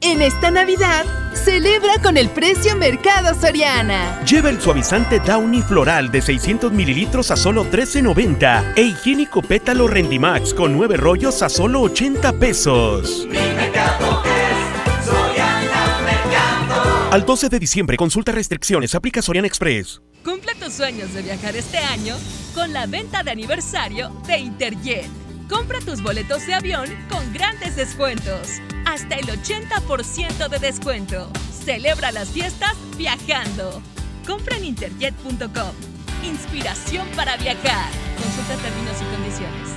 En 0.00 0.22
esta 0.22 0.52
Navidad, 0.52 1.04
celebra 1.34 2.00
con 2.00 2.16
el 2.16 2.30
precio 2.30 2.76
Mercado 2.76 3.34
Soriana. 3.34 4.22
Lleva 4.24 4.48
el 4.48 4.60
suavizante 4.60 5.18
Downy 5.18 5.60
Floral 5.62 6.12
de 6.12 6.22
600 6.22 6.70
mililitros 6.70 7.32
a 7.32 7.36
solo 7.36 7.64
$13.90 7.64 8.74
e 8.76 8.82
higiénico 8.82 9.42
pétalo 9.42 9.88
Rendimax 9.88 10.54
con 10.54 10.76
9 10.76 10.96
rollos 10.96 11.42
a 11.42 11.48
solo 11.48 11.80
80 11.82 12.32
pesos. 12.34 13.26
Mi 13.26 13.38
mercado 13.38 14.22
es 14.24 15.04
Soriana 15.04 16.00
Mercado. 16.04 17.08
Al 17.10 17.26
12 17.26 17.48
de 17.48 17.58
diciembre, 17.58 17.96
consulta 17.96 18.30
restricciones, 18.30 18.94
aplica 18.94 19.20
Soriana 19.20 19.48
Express. 19.48 20.00
Cumple 20.24 20.54
tus 20.54 20.74
sueños 20.74 21.12
de 21.12 21.22
viajar 21.22 21.56
este 21.56 21.78
año 21.78 22.14
con 22.54 22.72
la 22.72 22.86
venta 22.86 23.24
de 23.24 23.32
aniversario 23.32 24.10
de 24.28 24.38
Interjet. 24.38 25.27
Compra 25.48 25.78
tus 25.80 26.02
boletos 26.02 26.46
de 26.46 26.54
avión 26.54 26.86
con 27.08 27.32
grandes 27.32 27.74
descuentos. 27.74 28.60
Hasta 28.84 29.14
el 29.14 29.26
80% 29.26 30.48
de 30.48 30.58
descuento. 30.58 31.30
Celebra 31.64 32.12
las 32.12 32.28
fiestas 32.28 32.74
viajando. 32.98 33.82
Compra 34.26 34.56
en 34.56 34.66
interjet.com. 34.66 35.72
Inspiración 36.22 37.08
para 37.16 37.36
viajar. 37.38 37.90
Consulta 38.22 38.56
términos 38.62 38.96
y 39.00 39.14
condiciones. 39.14 39.68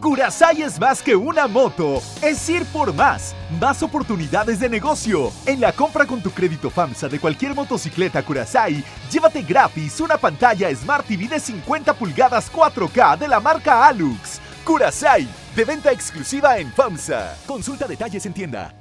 Curasai 0.00 0.62
es 0.62 0.80
más 0.80 1.02
que 1.02 1.14
una 1.14 1.46
moto, 1.46 2.02
es 2.22 2.48
ir 2.48 2.64
por 2.72 2.94
más, 2.94 3.34
más 3.60 3.82
oportunidades 3.82 4.58
de 4.58 4.70
negocio. 4.70 5.30
En 5.44 5.60
la 5.60 5.72
compra 5.72 6.06
con 6.06 6.22
tu 6.22 6.30
crédito 6.30 6.70
FAMSA 6.70 7.06
de 7.10 7.20
cualquier 7.20 7.54
motocicleta 7.54 8.22
Curasai, 8.22 8.82
llévate 9.12 9.42
gratis 9.42 10.00
una 10.00 10.16
pantalla 10.16 10.74
Smart 10.74 11.06
TV 11.06 11.28
de 11.28 11.38
50 11.38 11.92
pulgadas 11.92 12.50
4K 12.50 13.18
de 13.18 13.28
la 13.28 13.40
marca 13.40 13.86
Alux. 13.86 14.40
Curasai, 14.70 15.26
de 15.56 15.64
venta 15.64 15.90
exclusiva 15.90 16.56
en 16.56 16.72
FAMSA. 16.72 17.38
Consulta 17.44 17.88
detalles 17.88 18.24
en 18.24 18.32
tienda. 18.32 18.72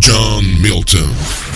John 0.00 0.62
Milton. 0.62 1.10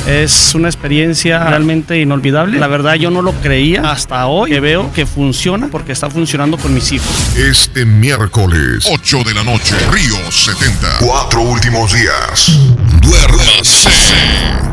Es 0.04 0.52
una 0.56 0.66
experiencia 0.66 1.44
realmente 1.44 2.00
inolvidable. 2.00 2.58
La 2.58 2.66
verdad 2.66 2.94
yo 2.94 3.12
no 3.12 3.22
lo 3.22 3.30
creía 3.34 3.92
hasta 3.92 4.26
hoy 4.26 4.50
que 4.50 4.58
veo 4.58 4.92
que 4.92 5.06
funciona 5.06 5.68
porque 5.68 5.92
está 5.92 6.10
funcionando 6.10 6.58
con 6.58 6.74
mis 6.74 6.90
hijos. 6.90 7.08
Este 7.36 7.84
miércoles, 7.84 8.88
8 8.92 9.22
de 9.22 9.34
la 9.34 9.44
noche, 9.44 9.76
Río 9.92 10.32
70. 10.32 10.98
Cuatro 10.98 11.40
últimos 11.42 11.92
días. 11.92 12.58
Duérmase. 13.00 13.90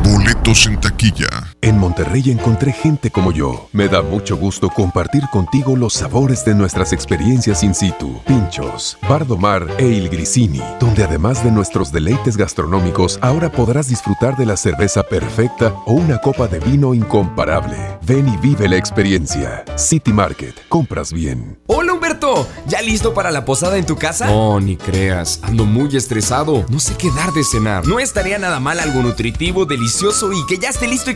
Boletos 0.02 0.66
en 0.66 0.80
taquilla. 0.80 1.51
En 1.64 1.78
Monterrey 1.78 2.28
encontré 2.28 2.72
gente 2.72 3.12
como 3.12 3.30
yo. 3.30 3.68
Me 3.72 3.86
da 3.86 4.02
mucho 4.02 4.36
gusto 4.36 4.68
compartir 4.68 5.22
contigo 5.30 5.76
los 5.76 5.92
sabores 5.92 6.44
de 6.44 6.56
nuestras 6.56 6.92
experiencias 6.92 7.62
in 7.62 7.72
situ. 7.72 8.20
Pinchos, 8.26 8.98
Bardomar 9.08 9.68
e 9.78 9.86
Il 9.86 10.08
Grisini, 10.08 10.60
donde 10.80 11.04
además 11.04 11.44
de 11.44 11.52
nuestros 11.52 11.92
deleites 11.92 12.36
gastronómicos, 12.36 13.16
ahora 13.22 13.48
podrás 13.48 13.86
disfrutar 13.86 14.36
de 14.36 14.44
la 14.44 14.56
cerveza 14.56 15.04
perfecta 15.04 15.72
o 15.86 15.92
una 15.92 16.18
copa 16.18 16.48
de 16.48 16.58
vino 16.58 16.94
incomparable. 16.94 17.76
Ven 18.04 18.28
y 18.28 18.36
vive 18.38 18.68
la 18.68 18.76
experiencia. 18.76 19.64
City 19.76 20.12
Market, 20.12 20.56
compras 20.68 21.12
bien. 21.12 21.60
Hola 21.68 21.92
Humberto, 21.92 22.44
¿ya 22.66 22.82
listo 22.82 23.14
para 23.14 23.30
la 23.30 23.44
posada 23.44 23.78
en 23.78 23.86
tu 23.86 23.94
casa? 23.94 24.26
No, 24.26 24.58
ni 24.58 24.76
creas, 24.76 25.38
ando 25.44 25.64
muy 25.64 25.96
estresado, 25.96 26.66
no 26.68 26.80
sé 26.80 26.94
qué 26.98 27.08
dar 27.12 27.32
de 27.32 27.44
cenar. 27.44 27.86
No 27.86 28.00
estaría 28.00 28.40
nada 28.40 28.58
mal 28.58 28.80
algo 28.80 29.00
nutritivo, 29.00 29.64
delicioso 29.64 30.32
y 30.32 30.44
que 30.46 30.58
ya 30.58 30.70
esté 30.70 30.88
listo 30.88 31.12
y 31.12 31.14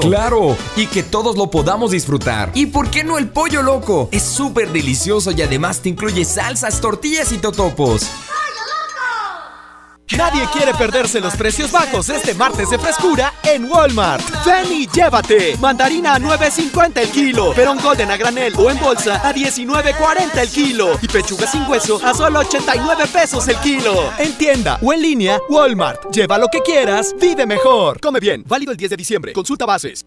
Claro, 0.00 0.56
y 0.74 0.86
que 0.86 1.02
todos 1.02 1.36
lo 1.36 1.50
podamos 1.50 1.90
disfrutar. 1.90 2.50
¿Y 2.54 2.66
por 2.66 2.90
qué 2.90 3.04
no 3.04 3.18
el 3.18 3.28
pollo 3.28 3.62
loco? 3.62 4.08
Es 4.10 4.22
súper 4.22 4.72
delicioso 4.72 5.32
y 5.32 5.42
además 5.42 5.80
te 5.80 5.90
incluye 5.90 6.24
salsas, 6.24 6.80
tortillas 6.80 7.30
y 7.32 7.38
totopos. 7.38 8.10
Nadie 10.14 10.46
quiere 10.52 10.72
perderse 10.74 11.20
los 11.20 11.34
precios 11.34 11.72
bajos 11.72 12.08
este 12.10 12.32
martes 12.34 12.70
de 12.70 12.78
frescura 12.78 13.32
en 13.42 13.64
Walmart. 13.64 14.22
Ven 14.44 14.72
y 14.72 14.86
llévate. 14.86 15.56
Mandarina 15.58 16.14
a 16.14 16.18
9.50 16.18 16.98
el 16.98 17.08
kilo. 17.10 17.52
Perón 17.52 17.78
Golden 17.82 18.10
a 18.10 18.16
granel 18.16 18.54
o 18.56 18.70
en 18.70 18.78
bolsa 18.78 19.16
a 19.26 19.34
19.40 19.34 20.38
el 20.38 20.48
kilo. 20.48 20.98
Y 21.02 21.08
pechuga 21.08 21.46
sin 21.46 21.62
hueso 21.68 22.00
a 22.04 22.14
solo 22.14 22.40
89 22.40 23.04
pesos 23.12 23.48
el 23.48 23.56
kilo. 23.56 24.12
En 24.18 24.36
tienda 24.38 24.78
o 24.80 24.92
en 24.92 25.02
línea, 25.02 25.40
Walmart. 25.48 26.10
Lleva 26.12 26.38
lo 26.38 26.48
que 26.48 26.60
quieras, 26.60 27.14
vive 27.20 27.44
mejor. 27.44 28.00
Come 28.00 28.20
bien. 28.20 28.44
Válido 28.46 28.70
el 28.70 28.78
10 28.78 28.90
de 28.90 28.96
diciembre. 28.96 29.32
Consulta 29.32 29.66
bases. 29.66 30.06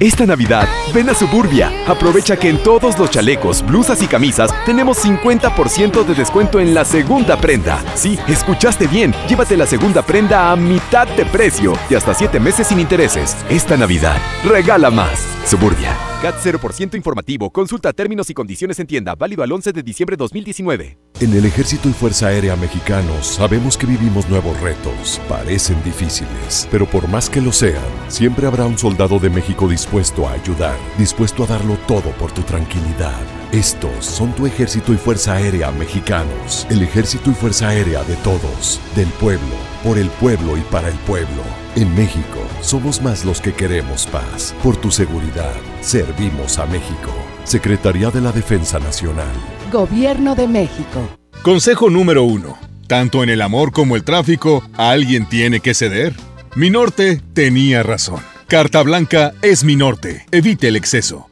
Esta 0.00 0.26
Navidad, 0.26 0.68
ven 0.92 1.08
a 1.08 1.14
Suburbia. 1.14 1.70
Aprovecha 1.86 2.36
que 2.36 2.48
en 2.48 2.60
todos 2.62 2.98
los 2.98 3.10
chalecos, 3.10 3.64
blusas 3.64 4.02
y 4.02 4.08
camisas 4.08 4.50
tenemos 4.66 5.04
50% 5.04 6.04
de 6.04 6.14
descuento 6.14 6.58
en 6.58 6.74
la 6.74 6.84
segunda 6.84 7.36
prenda. 7.36 7.80
Sí, 7.94 8.18
escuchaste 8.26 8.88
bien. 8.88 9.14
Llévate 9.28 9.56
la 9.56 9.66
segunda 9.66 10.02
prenda 10.02 10.50
a 10.50 10.56
mitad 10.56 11.06
de 11.06 11.24
precio 11.24 11.74
y 11.88 11.94
hasta 11.94 12.12
7 12.12 12.40
meses 12.40 12.66
sin 12.66 12.80
intereses. 12.80 13.36
Esta 13.48 13.76
Navidad, 13.76 14.16
regala 14.44 14.90
más. 14.90 15.28
Suburbia. 15.46 16.13
CAT 16.24 16.36
0% 16.42 16.94
informativo. 16.96 17.50
Consulta 17.50 17.92
términos 17.92 18.30
y 18.30 18.32
condiciones 18.32 18.78
en 18.78 18.86
tienda. 18.86 19.14
Válido 19.14 19.42
al 19.42 19.52
11 19.52 19.74
de 19.74 19.82
diciembre 19.82 20.16
de 20.16 20.22
2019. 20.22 20.96
En 21.20 21.34
el 21.34 21.44
Ejército 21.44 21.86
y 21.86 21.92
Fuerza 21.92 22.28
Aérea 22.28 22.56
Mexicanos 22.56 23.26
sabemos 23.26 23.76
que 23.76 23.84
vivimos 23.84 24.26
nuevos 24.30 24.58
retos. 24.62 25.20
Parecen 25.28 25.82
difíciles, 25.84 26.66
pero 26.70 26.86
por 26.86 27.08
más 27.08 27.28
que 27.28 27.42
lo 27.42 27.52
sean, 27.52 27.84
siempre 28.08 28.46
habrá 28.46 28.64
un 28.64 28.78
soldado 28.78 29.18
de 29.18 29.28
México 29.28 29.68
dispuesto 29.68 30.26
a 30.26 30.32
ayudar, 30.32 30.78
dispuesto 30.96 31.44
a 31.44 31.46
darlo 31.46 31.76
todo 31.86 32.10
por 32.12 32.32
tu 32.32 32.40
tranquilidad. 32.40 33.20
Estos 33.52 34.06
son 34.06 34.34
tu 34.34 34.46
Ejército 34.46 34.94
y 34.94 34.96
Fuerza 34.96 35.34
Aérea 35.34 35.72
Mexicanos. 35.72 36.66
El 36.70 36.82
Ejército 36.82 37.30
y 37.32 37.34
Fuerza 37.34 37.68
Aérea 37.68 38.02
de 38.02 38.16
todos, 38.16 38.80
del 38.96 39.08
pueblo, 39.08 39.73
por 39.84 39.98
el 39.98 40.08
pueblo 40.08 40.56
y 40.56 40.62
para 40.62 40.88
el 40.88 40.96
pueblo. 41.00 41.44
En 41.76 41.94
México 41.94 42.40
somos 42.62 43.02
más 43.02 43.24
los 43.24 43.40
que 43.40 43.52
queremos 43.52 44.06
paz. 44.06 44.54
Por 44.62 44.76
tu 44.76 44.90
seguridad, 44.90 45.52
servimos 45.82 46.58
a 46.58 46.64
México. 46.66 47.12
Secretaría 47.44 48.10
de 48.10 48.22
la 48.22 48.32
Defensa 48.32 48.78
Nacional. 48.78 49.34
Gobierno 49.70 50.34
de 50.34 50.48
México. 50.48 51.06
Consejo 51.42 51.90
número 51.90 52.24
uno. 52.24 52.58
Tanto 52.88 53.22
en 53.22 53.28
el 53.28 53.42
amor 53.42 53.72
como 53.72 53.96
el 53.96 54.04
tráfico, 54.04 54.64
alguien 54.76 55.28
tiene 55.28 55.60
que 55.60 55.74
ceder. 55.74 56.14
Mi 56.54 56.70
norte 56.70 57.20
tenía 57.34 57.82
razón. 57.82 58.20
Carta 58.48 58.82
Blanca 58.82 59.34
es 59.42 59.64
mi 59.64 59.76
norte. 59.76 60.24
Evite 60.30 60.68
el 60.68 60.76
exceso. 60.76 61.28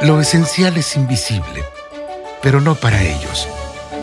Lo 0.00 0.20
esencial 0.20 0.76
es 0.76 0.96
invisible, 0.96 1.64
pero 2.40 2.60
no 2.60 2.76
para 2.76 3.02
ellos. 3.02 3.48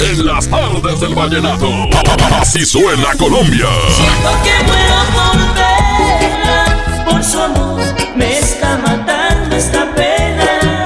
En 0.00 0.24
las 0.24 0.48
tardes 0.48 0.98
del 1.00 1.14
vallenato. 1.14 1.68
Así 2.32 2.64
suena 2.64 3.14
Colombia. 3.18 3.66
que 4.42 4.64
muero 4.64 4.96
por 5.12 5.54
verla, 5.54 7.04
por 7.04 7.22
su 7.22 7.38
amor 7.38 7.82
me 8.16 8.38
está 8.38 8.78
matando 8.78 9.56
esta 9.56 9.94
pena. 9.94 10.84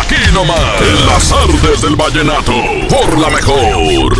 Aquí 0.00 0.14
nomás. 0.32 0.80
En 0.80 1.06
las 1.06 1.28
tardes 1.28 1.82
del 1.82 1.94
vallenato. 1.94 2.52
Por 2.88 3.18
la 3.18 3.28
mejor. 3.28 4.14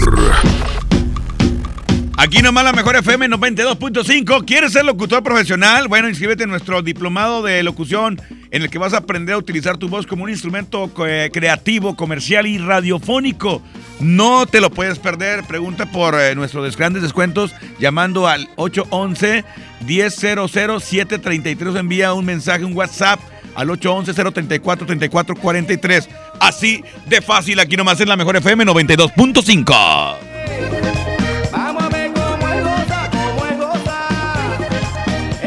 Aquí 2.18 2.42
nomás 2.42 2.64
la 2.64 2.72
mejor 2.72 2.96
FM 2.96 3.28
92.5. 3.28 4.44
¿Quieres 4.44 4.72
ser 4.72 4.84
locutor 4.84 5.22
profesional? 5.22 5.88
Bueno, 5.88 6.08
inscríbete 6.08 6.44
en 6.44 6.50
nuestro 6.50 6.82
diplomado 6.82 7.42
de 7.42 7.62
locución 7.62 8.20
en 8.50 8.62
el 8.62 8.70
que 8.70 8.78
vas 8.78 8.92
a 8.92 8.98
aprender 8.98 9.34
a 9.34 9.38
utilizar 9.38 9.78
tu 9.78 9.88
voz 9.88 10.06
como 10.06 10.24
un 10.24 10.30
instrumento 10.30 10.90
eh, 11.06 11.30
creativo, 11.32 11.96
comercial 11.96 12.46
y 12.46 12.58
radiofónico. 12.58 13.62
No 14.00 14.46
te 14.46 14.60
lo 14.60 14.70
puedes 14.70 14.98
perder. 14.98 15.44
Pregunta 15.44 15.86
por 15.86 16.20
eh, 16.20 16.34
nuestros 16.34 16.76
grandes 16.76 17.02
descuentos 17.02 17.54
llamando 17.78 18.26
al 18.28 18.48
811 18.56 19.44
1000 19.86 20.10
733 20.10 21.76
Envía 21.76 22.12
un 22.12 22.24
mensaje, 22.24 22.64
un 22.64 22.76
WhatsApp 22.76 23.20
al 23.54 23.68
811-034-3443. 23.68 26.08
Así 26.40 26.82
de 27.06 27.22
fácil, 27.22 27.60
aquí 27.60 27.76
nomás 27.76 28.00
en 28.00 28.08
la 28.08 28.16
mejor 28.16 28.34
FM 28.36 28.66
92.5. 28.66 30.16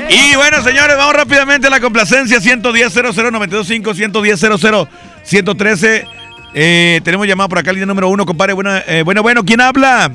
Y 0.09 0.35
bueno, 0.35 0.63
señores, 0.63 0.95
vamos 0.95 1.15
rápidamente 1.15 1.67
a 1.67 1.69
la 1.69 1.81
complacencia 1.81 2.39
110 2.39 2.93
00 2.93 3.11
925 3.11 3.93
110 3.93 4.39
00 4.39 4.87
113 5.23 6.16
Eh, 6.59 7.01
tenemos 7.03 7.27
llamada 7.27 7.47
por 7.49 7.59
acá, 7.59 7.71
línea 7.71 7.85
número 7.85 8.09
uno, 8.09 8.25
compadre. 8.25 8.53
Bueno, 8.53 8.71
eh, 8.87 9.03
bueno, 9.05 9.21
bueno, 9.21 9.43
¿quién 9.45 9.61
habla? 9.61 10.11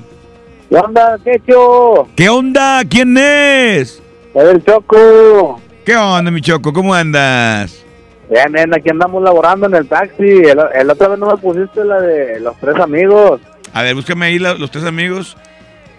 ¿Qué 0.68 0.76
onda, 0.76 1.16
Quecho? 1.22 2.08
¿Qué 2.16 2.28
onda? 2.28 2.82
¿Quién 2.90 3.16
es? 3.16 4.02
El 4.34 4.64
Choco. 4.64 5.60
¿Qué 5.84 5.94
onda, 5.96 6.32
mi 6.32 6.40
Choco? 6.40 6.72
¿Cómo 6.72 6.92
andas? 6.94 7.84
Bien, 8.28 8.50
bien, 8.50 8.74
aquí 8.74 8.90
andamos 8.90 9.22
laborando 9.22 9.66
en 9.66 9.74
el 9.76 9.86
taxi. 9.86 10.24
El, 10.24 10.58
el 10.74 10.90
otra 10.90 11.06
vez 11.08 11.18
no 11.20 11.26
me 11.26 11.36
pusiste 11.36 11.84
la 11.84 12.00
de 12.00 12.40
los 12.40 12.56
tres 12.58 12.74
amigos. 12.74 13.40
A 13.72 13.82
ver, 13.82 13.94
búscame 13.94 14.26
ahí 14.26 14.40
la- 14.40 14.54
los 14.54 14.68
tres 14.72 14.84
amigos. 14.84 15.36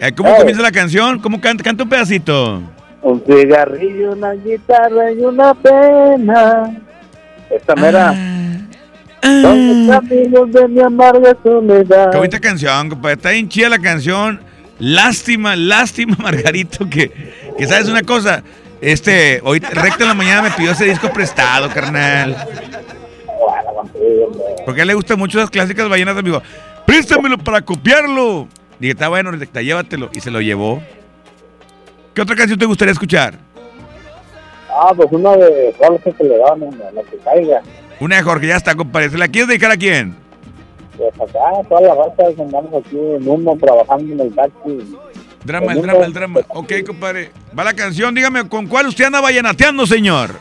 Eh, 0.02 0.12
¿Cómo 0.14 0.36
comienza 0.36 0.62
la 0.62 0.72
canción? 0.74 1.20
¿Cómo 1.20 1.40
canta? 1.40 1.64
Canta 1.64 1.84
un 1.84 1.90
pedacito. 1.90 2.62
Un 3.02 3.24
cigarrillo, 3.26 4.12
una 4.12 4.34
guitarra 4.34 5.10
y 5.14 5.20
una 5.20 5.54
pena. 5.54 6.82
Esta 7.50 7.76
mera. 7.76 8.08
Los 8.08 8.18
amigos 9.24 10.52
de 10.52 10.68
mi 10.68 10.82
amarga 10.82 11.38
soledad. 11.44 12.12
Qué 12.12 12.18
bonita 12.18 12.40
canción, 12.40 12.90
compadre. 12.90 13.16
Está 13.16 13.30
bien 13.32 13.50
chida 13.50 13.70
la 13.70 13.80
canción. 13.80 14.40
Lástima, 14.80 15.56
lástima, 15.56 16.16
Margarito, 16.22 16.90
que, 16.90 17.12
que 17.58 17.68
sabes 17.68 17.88
una 17.88 18.04
cosa. 18.04 18.44
Este, 18.82 19.40
hoy 19.46 19.60
recto 19.60 20.04
en 20.04 20.10
la 20.10 20.14
mañana 20.14 20.42
me 20.42 20.52
pidió 20.52 20.72
ese 20.72 20.86
disco 20.86 21.10
prestado, 21.10 21.70
carnal. 21.70 22.36
Porque 24.66 24.82
a 24.82 24.84
él 24.84 24.88
le 24.88 24.94
gustan 24.94 25.18
mucho 25.18 25.40
las 25.40 25.50
clásicas 25.50 25.88
ballenas, 25.88 26.18
amigo. 26.18 26.42
Préstamelo 26.86 27.38
para 27.38 27.62
copiarlo. 27.62 28.48
Dije, 28.80 28.92
está 28.92 29.08
bueno, 29.08 29.32
recta, 29.32 29.62
llévatelo. 29.62 30.10
Y 30.14 30.20
se 30.20 30.32
lo 30.32 30.42
llevó. 30.42 30.82
¿Qué 32.14 32.22
otra 32.22 32.36
canción 32.36 32.60
te 32.60 32.66
gustaría 32.66 32.92
escuchar? 32.92 33.38
Ah, 34.70 34.92
pues 34.96 35.08
una 35.12 35.36
de 35.38 35.74
Jorge 35.78 36.12
que 36.14 36.24
le 36.24 36.38
dan 36.38 36.64
en 36.64 36.78
la 36.78 37.04
que 37.04 37.18
caiga. 37.24 37.62
Una 38.04 38.18
de 38.18 38.24
Jorge, 38.24 38.48
ya 38.48 38.58
está, 38.58 38.76
compadre. 38.76 39.10
¿Se 39.12 39.18
la 39.18 39.30
quieres 39.30 39.48
dedicar 39.48 39.72
a 39.72 39.78
quién? 39.78 40.14
Pues 40.98 41.14
acá, 41.22 41.40
toda 41.70 41.80
la 41.80 41.96
raza 41.96 42.36
que 42.36 42.42
andamos 42.42 42.86
aquí 42.86 42.98
en 42.98 43.26
uno 43.26 43.58
trabajando 43.58 44.12
en 44.14 44.20
el 44.20 44.36
taxi. 44.36 44.98
Drama, 45.46 45.72
el 45.72 45.82
drama, 45.82 46.06
el 46.06 46.12
drama. 46.12 46.42
Ok, 46.50 46.74
compadre. 46.86 47.32
Va 47.58 47.64
la 47.64 47.74
canción. 47.74 48.14
Dígame, 48.14 48.50
¿con 48.50 48.68
cuál 48.68 48.88
usted 48.88 49.06
anda 49.06 49.22
vallenateando, 49.22 49.88
señor? 49.88 50.32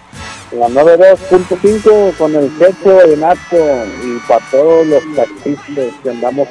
La 0.50 0.66
92.5 0.66 2.16
con 2.16 2.34
el 2.34 2.50
Checho 2.58 2.96
Vallenato 2.96 3.56
y 4.04 4.18
para 4.26 4.44
todos 4.50 4.84
los 4.84 5.02
taxistas 5.14 5.94
que 6.02 6.10
andamos 6.10 6.48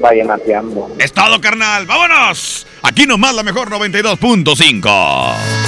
vallenateando. 0.00 0.90
Estado 1.00 1.38
carnal, 1.38 1.84
vámonos. 1.84 2.66
Aquí 2.82 3.04
nomás 3.04 3.34
la 3.34 3.42
mejor 3.42 3.68
92.5. 3.68 5.63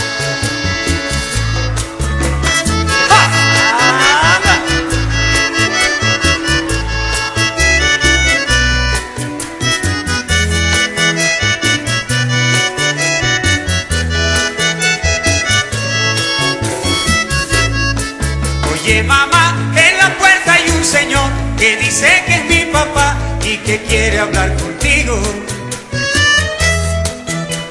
que 21.59 21.77
dice 21.77 22.23
que 22.27 22.35
es 22.35 22.45
mi 22.45 22.73
papá 22.73 23.17
y 23.45 23.57
que 23.59 23.83
quiere 23.83 24.19
hablar 24.21 24.55
contigo. 24.57 25.19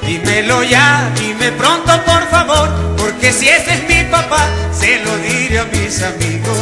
Dímelo 0.06 0.62
ya, 0.64 1.10
dime 1.18 1.52
pronto 1.52 2.04
por 2.04 2.28
favor, 2.28 2.68
porque 2.96 3.32
si 3.32 3.48
ese 3.48 3.74
es 3.74 3.88
mi 3.88 4.04
papá, 4.10 4.48
se 4.72 5.00
lo 5.04 5.16
diré 5.18 5.58
a 5.60 5.64
mis 5.64 6.02
amigos. 6.02 6.58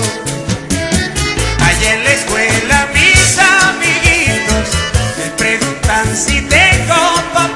Allá 1.60 1.94
en 1.94 2.04
la 2.04 2.12
escuela 2.12 2.88
mis 2.94 3.38
amiguitos 3.38 4.66
me 5.18 5.30
preguntan 5.36 6.16
si 6.16 6.40
tengo 6.42 6.94
papá, 7.32 7.53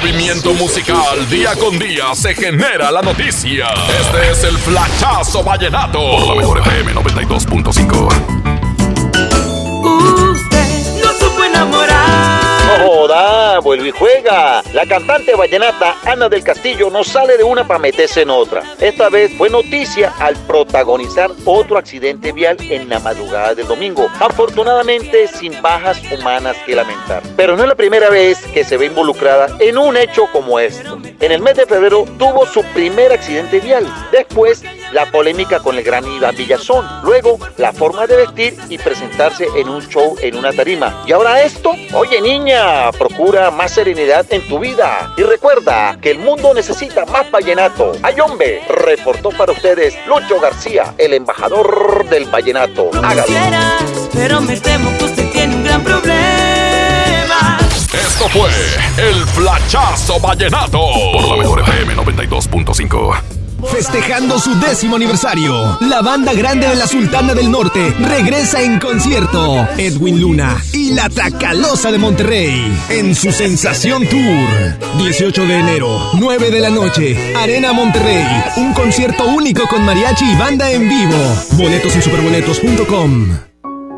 movimiento 0.00 0.54
musical, 0.54 1.28
día 1.28 1.54
con 1.56 1.78
día, 1.78 2.14
se 2.14 2.34
genera 2.34 2.90
la 2.90 3.02
noticia. 3.02 3.66
Este 4.00 4.30
es 4.30 4.44
el 4.44 4.56
Flachazo 4.58 5.42
Vallenato. 5.42 5.98
Por 5.98 6.28
la 6.28 6.34
mejor 6.36 6.58
FM 6.58 6.94
92.5. 6.94 8.37
vuelve 13.60 13.88
y 13.88 13.90
juega. 13.92 14.62
La 14.72 14.86
cantante 14.86 15.34
vallenata 15.34 15.96
Ana 16.04 16.28
del 16.28 16.42
Castillo 16.42 16.90
no 16.90 17.04
sale 17.04 17.36
de 17.36 17.44
una 17.44 17.66
para 17.66 17.78
meterse 17.78 18.22
en 18.22 18.30
otra. 18.30 18.62
Esta 18.80 19.08
vez 19.08 19.32
fue 19.36 19.50
noticia 19.50 20.12
al 20.18 20.36
protagonizar 20.46 21.30
otro 21.44 21.78
accidente 21.78 22.32
vial 22.32 22.56
en 22.60 22.88
la 22.88 22.98
madrugada 23.00 23.54
del 23.54 23.66
domingo. 23.66 24.08
Afortunadamente 24.20 25.28
sin 25.28 25.60
bajas 25.62 26.00
humanas 26.12 26.56
que 26.66 26.74
lamentar. 26.74 27.22
Pero 27.36 27.56
no 27.56 27.62
es 27.62 27.68
la 27.68 27.74
primera 27.74 28.10
vez 28.10 28.38
que 28.52 28.64
se 28.64 28.76
ve 28.76 28.86
involucrada 28.86 29.56
en 29.60 29.78
un 29.78 29.96
hecho 29.96 30.26
como 30.32 30.58
esto. 30.58 30.98
En 31.20 31.32
el 31.32 31.42
mes 31.42 31.56
de 31.56 31.66
febrero 31.66 32.04
tuvo 32.18 32.46
su 32.46 32.62
primer 32.74 33.12
accidente 33.12 33.60
vial. 33.60 33.86
Después, 34.12 34.62
la 34.92 35.06
polémica 35.06 35.58
con 35.60 35.76
el 35.76 35.82
gran 35.82 36.06
Iván 36.06 36.36
Villazón. 36.36 36.86
Luego, 37.02 37.38
la 37.56 37.72
forma 37.72 38.06
de 38.06 38.16
vestir 38.16 38.56
y 38.68 38.78
presentarse 38.78 39.46
en 39.56 39.68
un 39.68 39.86
show 39.88 40.16
en 40.20 40.36
una 40.36 40.52
tarima. 40.52 41.02
Y 41.06 41.12
ahora 41.12 41.42
esto. 41.42 41.72
Oye, 41.92 42.20
niña, 42.20 42.90
procura 42.92 43.50
más 43.50 43.72
serenidad 43.72 44.26
en 44.30 44.46
tu 44.48 44.58
vida. 44.58 45.12
Y 45.16 45.22
recuerda 45.22 45.98
que 46.00 46.10
el 46.10 46.18
mundo 46.18 46.54
necesita 46.54 47.04
más 47.06 47.30
vallenato. 47.30 47.92
Ayombe 48.02 48.62
reportó 48.68 49.30
para 49.30 49.52
ustedes 49.52 49.94
Lucho 50.06 50.40
García, 50.40 50.94
el 50.98 51.14
embajador 51.14 52.08
del 52.08 52.24
vallenato. 52.26 52.90
Hágalo. 53.02 53.32
Pero 54.12 54.40
me 54.40 54.58
temo 54.58 54.96
que 54.98 55.04
usted 55.04 55.30
tiene 55.30 55.54
un 55.54 55.64
gran 55.64 55.82
problema. 55.82 56.47
Esto 57.92 58.28
fue 58.28 58.50
el 58.98 59.14
Flachazo 59.28 60.20
Vallenato 60.20 60.78
por 61.10 61.26
la 61.26 61.36
mejor 61.38 61.60
FM 61.60 61.96
92.5. 61.96 63.16
Festejando 63.64 64.38
su 64.38 64.54
décimo 64.60 64.96
aniversario, 64.96 65.78
la 65.80 66.02
banda 66.02 66.34
grande 66.34 66.68
de 66.68 66.76
la 66.76 66.86
Sultana 66.86 67.32
del 67.32 67.50
Norte 67.50 67.94
regresa 67.98 68.62
en 68.62 68.78
concierto. 68.78 69.66
Edwin 69.78 70.20
Luna 70.20 70.62
y 70.74 70.92
la 70.92 71.08
Tracalosa 71.08 71.90
de 71.90 71.96
Monterrey 71.96 72.70
en 72.90 73.14
su 73.14 73.32
Sensación 73.32 74.06
Tour. 74.06 74.98
18 74.98 75.46
de 75.46 75.58
enero, 75.58 76.10
9 76.20 76.50
de 76.50 76.60
la 76.60 76.68
noche, 76.68 77.34
Arena 77.36 77.72
Monterrey. 77.72 78.26
Un 78.58 78.74
concierto 78.74 79.24
único 79.26 79.66
con 79.66 79.82
mariachi 79.82 80.30
y 80.30 80.36
banda 80.36 80.70
en 80.70 80.88
vivo. 80.90 81.16
Boletos 81.52 81.96
en 81.96 82.02
superboletos.com. 82.02 83.28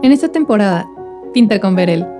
En 0.05 0.13
esta 0.13 0.31
temporada, 0.31 0.87
pinta 1.35 1.61
con 1.61 1.75
Verel. 1.75 2.20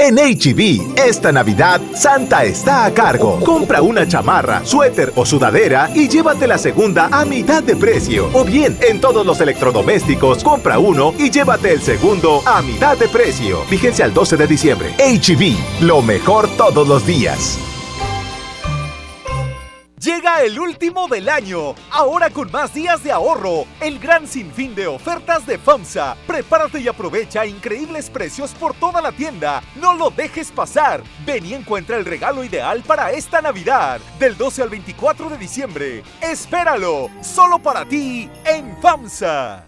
En 0.00 0.14
HB, 0.14 0.96
esta 0.96 1.32
Navidad, 1.32 1.80
Santa 1.92 2.44
está 2.44 2.84
a 2.84 2.94
cargo. 2.94 3.40
Compra 3.40 3.82
una 3.82 4.06
chamarra, 4.06 4.64
suéter 4.64 5.12
o 5.16 5.26
sudadera 5.26 5.90
y 5.92 6.08
llévate 6.08 6.46
la 6.46 6.56
segunda 6.56 7.08
a 7.10 7.24
mitad 7.24 7.64
de 7.64 7.74
precio. 7.74 8.30
O 8.32 8.44
bien, 8.44 8.78
en 8.80 9.00
todos 9.00 9.26
los 9.26 9.40
electrodomésticos, 9.40 10.44
compra 10.44 10.78
uno 10.78 11.14
y 11.18 11.30
llévate 11.30 11.72
el 11.72 11.82
segundo 11.82 12.42
a 12.46 12.62
mitad 12.62 12.96
de 12.96 13.08
precio. 13.08 13.64
Vigencia 13.68 14.04
al 14.04 14.14
12 14.14 14.36
de 14.36 14.46
diciembre. 14.46 14.94
HB, 14.98 15.82
lo 15.84 16.00
mejor 16.00 16.48
todos 16.56 16.86
los 16.86 17.04
días. 17.04 17.58
Llega 20.00 20.42
el 20.42 20.60
último 20.60 21.08
del 21.08 21.28
año, 21.28 21.74
ahora 21.90 22.30
con 22.30 22.52
más 22.52 22.72
días 22.72 23.02
de 23.02 23.10
ahorro, 23.10 23.66
el 23.80 23.98
gran 23.98 24.28
sinfín 24.28 24.74
de 24.76 24.86
ofertas 24.86 25.44
de 25.44 25.58
FAMSA. 25.58 26.16
Prepárate 26.24 26.78
y 26.78 26.86
aprovecha 26.86 27.44
increíbles 27.46 28.08
precios 28.08 28.52
por 28.52 28.74
toda 28.74 29.02
la 29.02 29.10
tienda. 29.10 29.60
No 29.74 29.94
lo 29.94 30.10
dejes 30.10 30.52
pasar. 30.52 31.02
Ven 31.26 31.46
y 31.46 31.54
encuentra 31.54 31.96
el 31.96 32.04
regalo 32.04 32.44
ideal 32.44 32.84
para 32.86 33.10
esta 33.10 33.42
Navidad, 33.42 34.00
del 34.20 34.36
12 34.36 34.62
al 34.62 34.68
24 34.68 35.30
de 35.30 35.38
diciembre. 35.38 36.02
Espéralo, 36.20 37.10
solo 37.20 37.58
para 37.58 37.84
ti 37.84 38.30
en 38.44 38.80
FAMSA. 38.80 39.67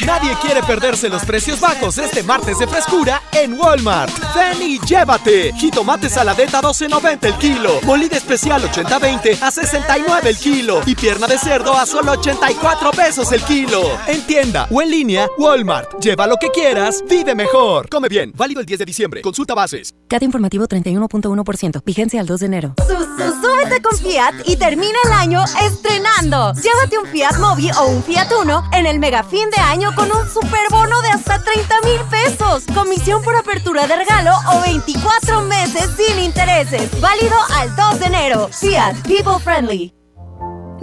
Nadie 0.00 0.34
quiere 0.42 0.60
perderse 0.62 1.08
los 1.08 1.24
precios 1.24 1.60
bajos 1.60 1.98
este 1.98 2.24
martes 2.24 2.58
de 2.58 2.66
frescura 2.66 3.22
en 3.32 3.54
Walmart. 3.54 4.12
Ven 4.34 4.60
y 4.60 4.78
llévate. 4.80 5.52
Jitomate 5.52 6.08
saladeta 6.10 6.60
12.90 6.60 7.26
el 7.26 7.34
kilo. 7.34 7.80
Molida 7.84 8.16
especial 8.16 8.62
80-20 8.62 9.40
a 9.40 9.50
69 9.52 10.30
el 10.30 10.36
kilo. 10.36 10.80
Y 10.84 10.96
pierna 10.96 11.28
de 11.28 11.38
cerdo 11.38 11.74
a 11.74 11.86
solo 11.86 12.12
84 12.12 12.90
pesos 12.90 13.30
el 13.30 13.42
kilo. 13.42 13.82
En 14.08 14.26
tienda 14.26 14.66
o 14.70 14.82
en 14.82 14.90
línea, 14.90 15.28
Walmart. 15.38 16.00
Lleva 16.00 16.26
lo 16.26 16.36
que 16.36 16.48
quieras, 16.50 17.04
vive 17.08 17.36
mejor. 17.36 17.88
Come 17.88 18.08
bien. 18.08 18.32
Válido 18.34 18.60
el 18.60 18.66
10 18.66 18.80
de 18.80 18.84
diciembre. 18.84 19.22
Consulta 19.22 19.54
bases. 19.54 19.94
Cat 20.08 20.24
informativo 20.24 20.66
31.1%. 20.66 21.82
Vigencia 21.84 22.20
al 22.20 22.26
2 22.26 22.40
de 22.40 22.46
enero. 22.46 22.74
Súbete 22.76 23.80
con 23.80 23.96
Fiat 23.96 24.34
y 24.44 24.56
termina 24.56 24.98
el 25.04 25.12
año 25.12 25.44
estrenando. 25.62 26.52
Llévate 26.54 26.98
un 26.98 27.06
Fiat 27.06 27.38
Mobi 27.38 27.70
o 27.70 27.86
un 27.86 28.02
Fiat 28.02 28.28
Uno 28.42 28.68
en 28.72 28.86
el 28.86 28.98
mega 28.98 29.22
fin 29.22 29.48
de 29.50 29.62
año 29.62 29.83
con 29.92 30.10
un 30.10 30.28
superbono 30.28 31.00
de 31.02 31.08
hasta 31.10 31.42
30 31.42 31.80
mil 31.82 32.00
pesos. 32.10 32.64
Comisión 32.74 33.22
por 33.22 33.36
apertura 33.36 33.86
de 33.86 33.96
regalo 33.96 34.32
o 34.52 34.60
24 34.60 35.42
meses 35.42 35.90
sin 35.96 36.18
intereses. 36.18 36.88
Válido 37.00 37.36
al 37.56 37.74
2 37.74 38.00
de 38.00 38.06
enero. 38.06 38.48
Fiat 38.48 38.96
People 39.06 39.38
Friendly. 39.42 40.03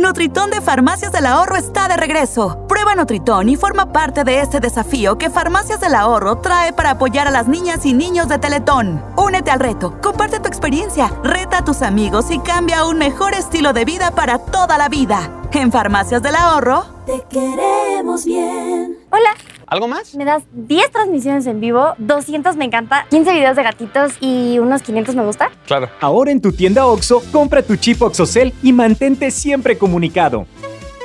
Nutritón 0.02 0.50
de 0.50 0.62
Farmacias 0.62 1.12
del 1.12 1.28
Ahorro 1.28 1.56
está 1.56 1.88
de 1.88 1.96
regreso. 1.96 2.66
Prueba 2.68 2.96
Nutritón 2.96 3.50
y 3.50 3.56
forma 3.56 3.94
parte 3.94 4.24
de 4.24 4.42
este 4.42 4.60
desafío 4.60 5.18
que 5.18 5.30
Farmacias 5.30 5.80
del 5.80 5.94
Ahorro 5.94 6.40
trae 6.40 6.74
para 6.74 6.92
apoyar 6.92 7.28
a 7.28 7.32
las 7.32 7.48
niñas 7.48 7.86
y 7.86 7.94
niños 7.94 8.28
de 8.28 8.40
Teletón. 8.40 9.04
Únete 9.16 9.52
al 9.52 9.60
reto, 9.60 10.02
comparte 10.02 10.40
tu 10.40 10.48
experiencia, 10.48 11.14
reta 11.24 11.60
a 11.60 11.66
tus 11.66 11.84
amigos 11.84 12.32
y 12.32 12.40
cambia 12.40 12.86
un 12.86 12.98
mejor 12.98 13.36
estilo 13.36 13.74
de 13.74 13.86
vida 13.86 14.12
para 14.12 14.40
toda 14.40 14.78
la 14.80 14.90
vida. 14.90 15.30
En 15.52 15.72
Farmacias 15.72 16.24
del 16.24 16.36
Ahorro, 16.36 16.86
Te 17.06 17.24
queremos 17.30 18.26
bien. 18.26 19.01
Hola. 19.12 19.36
¿Algo 19.68 19.88
más? 19.88 20.16
Me 20.16 20.26
das 20.26 20.44
10 20.54 20.92
transmisiones 20.92 21.46
en 21.46 21.60
vivo, 21.60 21.94
200 21.98 22.56
me 22.56 22.66
encanta, 22.66 23.06
15 23.10 23.34
videos 23.34 23.56
de 23.56 23.64
gatitos 23.64 24.14
y 24.20 24.58
unos 24.60 24.82
500 24.82 25.16
me 25.16 25.24
gusta. 25.24 25.52
Claro. 25.68 25.90
Ahora 26.00 26.32
en 26.32 26.42
tu 26.42 26.52
tienda 26.54 26.86
OXO, 26.86 27.22
compra 27.32 27.62
tu 27.62 27.76
chip 27.76 28.02
OXOCEL 28.02 28.54
y 28.64 28.74
mantente 28.74 29.32
siempre 29.32 29.78
comunicado. 29.78 30.46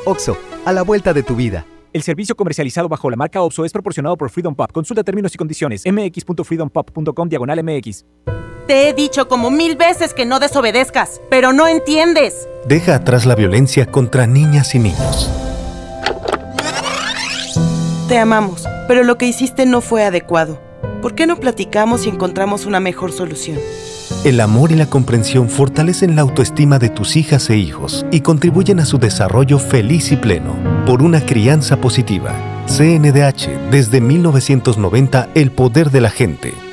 OXO, 0.05 0.37
a 0.65 0.73
la 0.73 0.83
vuelta 0.83 1.13
de 1.13 1.23
tu 1.23 1.35
vida. 1.37 1.67
El 1.93 2.03
servicio 2.03 2.37
comercializado 2.37 2.89
bajo 2.89 3.11
la 3.11 3.17
marca 3.17 3.43
OXO 3.43 3.65
es 3.65 3.73
proporcionado 3.73 4.17
por 4.17 4.31
Freedom 4.31 4.55
Pop. 4.55 4.71
Consulta 4.71 5.03
términos 5.03 5.35
y 5.35 5.39
condiciones. 5.39 5.83
mx.freedompop.com 5.85 7.29
diagonal 7.29 7.63
mx. 7.65 8.05
Te 8.67 8.89
he 8.89 8.95
dicho 8.95 9.29
como 9.29 9.51
mil 9.51 9.77
veces 9.77 10.13
que 10.13 10.27
no 10.27 10.39
desobedezcas, 10.41 11.21
pero 11.31 11.53
no 11.53 11.69
entiendes. 11.69 12.49
Deja 12.67 12.97
atrás 12.97 13.27
la 13.27 13.37
violencia 13.37 13.87
contra 13.87 14.27
niñas 14.27 14.75
y 14.75 14.81
niños. 14.81 15.31
Te 18.07 18.19
amamos, 18.19 18.69
pero 18.87 19.03
lo 19.03 19.19
que 19.19 19.27
hiciste 19.27 19.67
no 19.67 19.81
fue 19.81 20.05
adecuado. 20.05 20.61
¿Por 21.03 21.15
qué 21.15 21.27
no 21.27 21.37
platicamos 21.37 22.07
y 22.07 22.09
encontramos 22.09 22.67
una 22.67 22.81
mejor 22.81 23.13
solución? 23.13 23.59
El 24.25 24.41
amor 24.41 24.73
y 24.73 24.77
la 24.77 24.87
comprensión 24.87 25.49
fortalecen 25.49 26.15
la 26.15 26.23
autoestima 26.23 26.79
de 26.79 26.89
tus 26.89 27.17
hijas 27.17 27.51
e 27.51 27.57
hijos 27.57 28.07
y 28.11 28.21
contribuyen 28.21 28.81
a 28.81 28.85
su 28.85 28.99
desarrollo 28.99 29.59
feliz 29.59 30.13
y 30.13 30.17
pleno 30.17 30.57
por 30.87 31.03
una 31.03 31.25
crianza 31.25 31.81
positiva. 31.81 32.35
CNDH, 32.67 33.71
desde 33.71 34.01
1990, 34.01 35.29
el 35.35 35.51
poder 35.51 35.91
de 35.91 36.01
la 36.01 36.11
gente. 36.11 36.66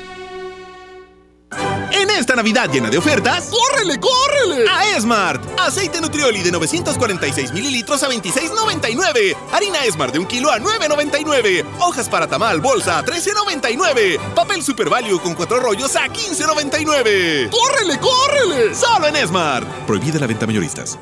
Esta 2.34 2.42
Navidad 2.42 2.68
llena 2.68 2.90
de 2.90 2.98
ofertas, 2.98 3.48
¡córrele, 3.48 4.00
córrele! 4.00 4.68
A 4.68 4.96
Esmart. 4.96 5.40
Aceite 5.56 6.00
Nutrioli 6.00 6.42
de 6.42 6.50
946 6.50 7.52
mililitros 7.52 8.02
a 8.02 8.08
26,99. 8.08 9.36
Harina 9.52 9.84
Esmart 9.84 10.12
de 10.12 10.18
un 10.18 10.26
kilo 10.26 10.50
a 10.50 10.58
9,99. 10.58 11.64
Hojas 11.78 12.08
para 12.08 12.26
tamal 12.26 12.60
bolsa 12.60 12.98
a 12.98 13.04
13,99. 13.04 14.18
Papel 14.34 14.64
Super 14.64 14.90
Value 14.90 15.20
con 15.20 15.34
cuatro 15.34 15.60
rollos 15.60 15.94
a 15.94 16.08
15,99. 16.08 17.50
¡Córrele, 17.50 18.00
córrele! 18.00 18.74
Solo 18.74 19.06
en 19.06 19.14
Esmart. 19.14 19.68
Prohibida 19.86 20.18
la 20.18 20.26
venta 20.26 20.44
mayoristas. 20.44 20.98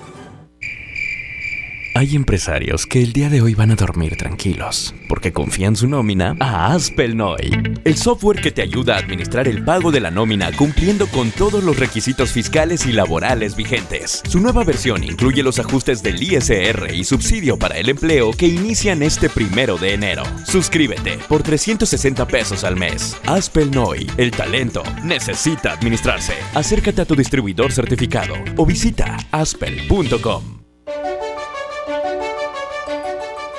Hay 2.02 2.16
empresarios 2.16 2.84
que 2.84 3.00
el 3.00 3.12
día 3.12 3.28
de 3.28 3.42
hoy 3.42 3.54
van 3.54 3.70
a 3.70 3.76
dormir 3.76 4.16
tranquilos 4.16 4.92
porque 5.08 5.32
confían 5.32 5.76
su 5.76 5.86
nómina 5.86 6.34
a 6.40 6.74
Aspelnoy, 6.74 7.78
el 7.84 7.96
software 7.96 8.40
que 8.40 8.50
te 8.50 8.60
ayuda 8.60 8.96
a 8.96 8.98
administrar 8.98 9.46
el 9.46 9.64
pago 9.64 9.92
de 9.92 10.00
la 10.00 10.10
nómina 10.10 10.50
cumpliendo 10.50 11.06
con 11.06 11.30
todos 11.30 11.62
los 11.62 11.78
requisitos 11.78 12.32
fiscales 12.32 12.86
y 12.86 12.92
laborales 12.92 13.54
vigentes. 13.54 14.20
Su 14.28 14.40
nueva 14.40 14.64
versión 14.64 15.04
incluye 15.04 15.44
los 15.44 15.60
ajustes 15.60 16.02
del 16.02 16.20
ISR 16.20 16.92
y 16.92 17.04
subsidio 17.04 17.56
para 17.56 17.78
el 17.78 17.88
empleo 17.88 18.32
que 18.32 18.48
inician 18.48 19.04
este 19.04 19.28
primero 19.28 19.78
de 19.78 19.94
enero. 19.94 20.24
Suscríbete 20.44 21.18
por 21.28 21.44
360 21.44 22.26
pesos 22.26 22.64
al 22.64 22.74
mes. 22.74 23.16
Aspelnoy, 23.26 24.10
el 24.16 24.32
talento 24.32 24.82
necesita 25.04 25.74
administrarse. 25.74 26.34
Acércate 26.52 27.02
a 27.02 27.04
tu 27.04 27.14
distribuidor 27.14 27.70
certificado 27.70 28.34
o 28.56 28.66
visita 28.66 29.18
aspel.com. 29.30 30.61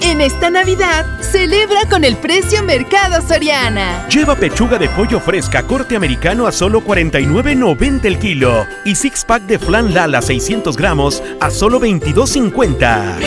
En 0.00 0.20
esta 0.20 0.50
Navidad, 0.50 1.06
celebra 1.20 1.88
con 1.88 2.04
el 2.04 2.16
precio 2.16 2.62
Mercado 2.62 3.26
Soriana. 3.26 4.06
Lleva 4.08 4.34
pechuga 4.34 4.78
de 4.78 4.88
pollo 4.88 5.20
fresca 5.20 5.62
corte 5.62 5.96
americano 5.96 6.46
a 6.46 6.52
solo 6.52 6.82
49.90 6.82 8.04
el 8.04 8.18
kilo 8.18 8.66
y 8.84 8.94
six 8.94 9.24
pack 9.24 9.44
de 9.44 9.58
flan 9.58 9.94
Lala 9.94 10.22
600 10.22 10.76
gramos 10.76 11.22
a 11.40 11.50
solo 11.50 11.80
22.50. 11.80 13.18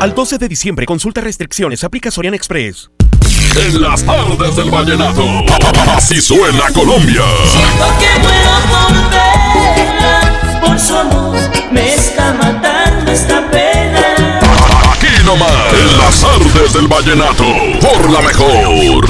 Al 0.00 0.14
12 0.14 0.38
de 0.38 0.48
diciembre 0.48 0.86
consulta 0.86 1.20
restricciones, 1.20 1.82
aplica 1.84 2.10
Soriana 2.10 2.36
Express. 2.36 2.90
En 3.56 3.80
las 3.80 4.04
tardes 4.04 4.54
del 4.56 4.70
vallenato, 4.70 5.24
así 5.88 6.20
suena 6.20 6.70
Colombia. 6.74 7.22
Siento 7.50 7.86
que 7.98 8.20
muero 8.20 8.50
por 8.68 8.92
verla, 9.10 10.60
por 10.60 10.78
su 10.78 10.96
amor 10.96 11.36
me 11.72 11.94
está 11.94 12.34
matando 12.34 12.85
esta 13.06 13.48
pena. 13.50 14.00
Aquí 14.92 15.06
nomás, 15.24 15.72
en 15.72 15.98
las 15.98 16.20
tardes 16.20 16.72
del 16.72 16.88
vallenato, 16.88 17.44
por 17.80 18.10
la 18.10 18.20
mejor. 18.20 19.06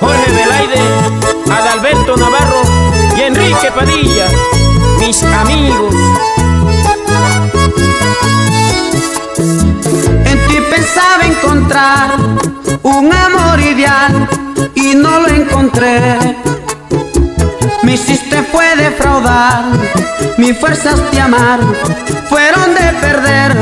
Jorge 0.00 0.32
Belaide, 0.32 0.80
Adalberto 1.50 2.16
Navarro 2.16 2.62
y 3.16 3.20
Enrique 3.22 3.70
Padilla, 3.74 4.28
mis 4.98 5.22
amigos. 5.22 5.94
Encontrar 11.32 12.16
un 12.82 13.12
amor 13.12 13.60
ideal 13.60 14.28
y 14.74 14.94
no 14.94 15.20
lo 15.20 15.28
encontré. 15.28 16.18
Me 17.82 17.94
hiciste 17.94 18.42
fue 18.44 18.76
defraudar, 18.76 19.64
mis 20.38 20.58
fuerzas 20.58 20.98
de 21.10 21.20
amar 21.20 21.60
fueron 22.28 22.74
de 22.74 22.92
perder. 23.00 23.56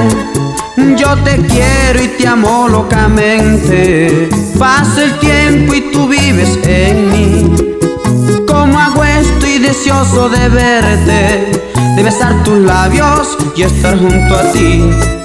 Yo 0.96 1.16
te 1.24 1.36
quiero 1.36 2.02
y 2.02 2.08
te 2.08 2.26
amo 2.28 2.68
locamente. 2.68 4.28
Pasa 4.58 5.04
el 5.04 5.18
tiempo 5.18 5.74
y 5.74 5.92
tú 5.92 6.08
vives 6.08 6.58
en 6.64 7.10
mí. 7.10 7.56
Como 8.46 8.78
hago 8.78 9.04
estoy 9.04 9.58
deseoso 9.58 10.28
de 10.28 10.48
verte, 10.48 11.62
de 11.96 12.02
besar 12.02 12.42
tus 12.44 12.58
labios 12.58 13.36
y 13.56 13.62
estar 13.62 13.98
junto 13.98 14.34
a 14.34 14.52
ti. 14.52 15.19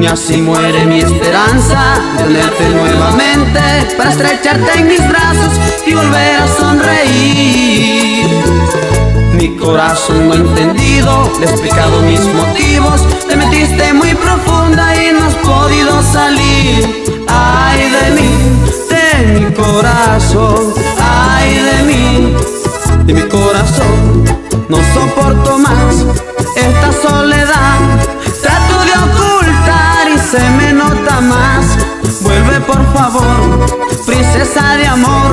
Y 0.00 0.06
así 0.06 0.42
muere 0.42 0.84
mi 0.86 1.00
esperanza 1.00 1.94
de 2.16 2.24
tenerte 2.24 2.68
nuevamente 2.70 3.60
para 3.96 4.10
estrecharte 4.10 4.78
en 4.78 4.88
mis 4.88 5.08
brazos 5.08 5.52
y 5.86 5.94
volver 5.94 6.40
a 6.40 6.48
sonreír. 6.48 8.26
Mi 9.34 9.56
corazón 9.56 10.28
no 10.28 10.34
entendido, 10.34 11.30
le 11.38 11.46
he 11.46 11.50
explicado 11.50 12.02
mis 12.02 12.20
motivos, 12.20 13.00
te 13.28 13.36
metiste 13.36 13.92
muy 13.92 14.14
profunda 14.14 14.94
y 14.96 15.12
no 15.12 15.24
has 15.24 15.34
podido 15.36 16.02
salir. 16.02 17.04
Ay 17.28 17.90
de 17.90 18.10
mí, 18.20 18.30
de 18.90 19.40
mi 19.40 19.52
corazón, 19.54 20.74
ay 21.00 21.54
de 21.58 21.82
mí, 21.84 22.34
de 23.04 23.14
mi 23.14 23.22
corazón, 23.22 24.24
no 24.68 24.78
soporto 24.94 25.58
más 25.58 26.04
esta 26.56 26.92
soledad. 27.08 28.01
Vuelve 32.20 32.60
por 32.66 32.92
favor, 32.92 33.94
princesa 34.04 34.76
de 34.76 34.86
amor, 34.86 35.32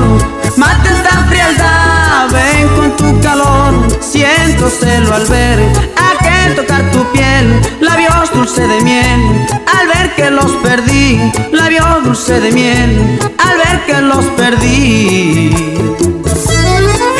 mata 0.56 0.88
esta 0.88 1.24
frialdad, 1.28 2.28
ven 2.30 2.68
con 2.76 2.96
tu 2.96 3.20
calor. 3.20 3.88
Siento 4.00 4.70
celo 4.70 5.12
al 5.12 5.26
ver 5.26 5.58
aquel 5.96 6.54
tocar 6.54 6.88
tu 6.92 7.04
piel, 7.10 7.60
labios 7.80 8.32
dulce 8.32 8.68
de 8.68 8.80
miel. 8.82 9.46
Al 9.78 9.88
ver 9.88 10.14
que 10.14 10.30
los 10.30 10.52
perdí, 10.62 11.18
labios 11.50 12.04
dulce 12.04 12.40
de 12.40 12.52
miel. 12.52 13.18
Al 13.38 13.56
ver 13.56 13.84
que 13.86 14.00
los 14.00 14.24
perdí. 14.36 15.50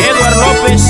Eduard 0.09 0.37
López, 0.37 0.83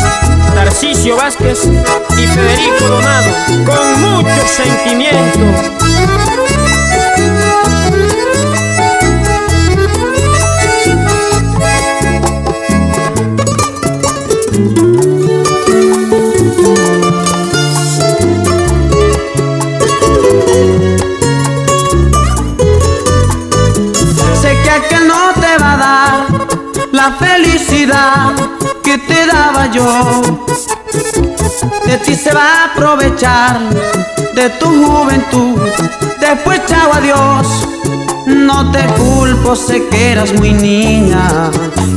Tarcisio 0.55 1.17
Vázquez 1.17 1.65
y 1.65 2.27
Federico 2.27 2.89
Donado, 2.89 3.31
con 3.65 4.01
mucho 4.03 4.47
sentimiento. 4.47 5.90
De 31.87 31.99
ti 31.99 32.15
se 32.15 32.33
va 32.33 32.41
a 32.41 32.65
aprovechar 32.73 33.61
de 34.35 34.49
tu 34.59 34.67
juventud. 34.67 35.61
Después 36.21 36.61
chao 36.67 36.93
adiós. 36.93 37.47
No 38.27 38.71
te 38.71 38.85
culpo, 38.95 39.55
sé 39.55 39.87
que 39.89 40.13
eras 40.13 40.33
muy 40.33 40.53
niña 40.53 41.51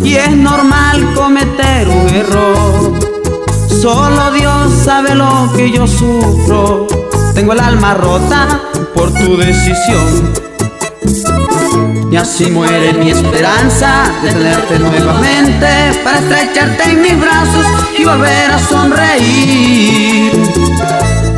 y 0.04 0.16
es 0.16 0.36
normal 0.36 1.14
cometer 1.14 1.88
un 1.88 2.10
error. 2.10 2.94
Solo 3.82 4.32
Dios 4.32 4.74
sabe 4.84 5.16
lo 5.16 5.52
que 5.56 5.72
yo 5.72 5.88
sufro. 5.88 6.88
Tengo 7.34 7.54
el 7.54 7.60
alma 7.60 7.94
rota 7.94 8.60
por 8.94 9.14
tu 9.14 9.38
decisión. 9.38 10.53
Y 12.14 12.16
así 12.16 12.46
muere 12.46 12.94
mi 12.94 13.10
esperanza 13.10 14.04
de 14.22 14.30
tenerte 14.30 14.78
nuevamente 14.78 16.00
para 16.04 16.20
estrecharte 16.20 16.92
en 16.92 17.02
mis 17.02 17.20
brazos 17.20 17.66
y 17.98 18.04
volver 18.04 18.52
a 18.52 18.60
sonreír. 18.60 20.32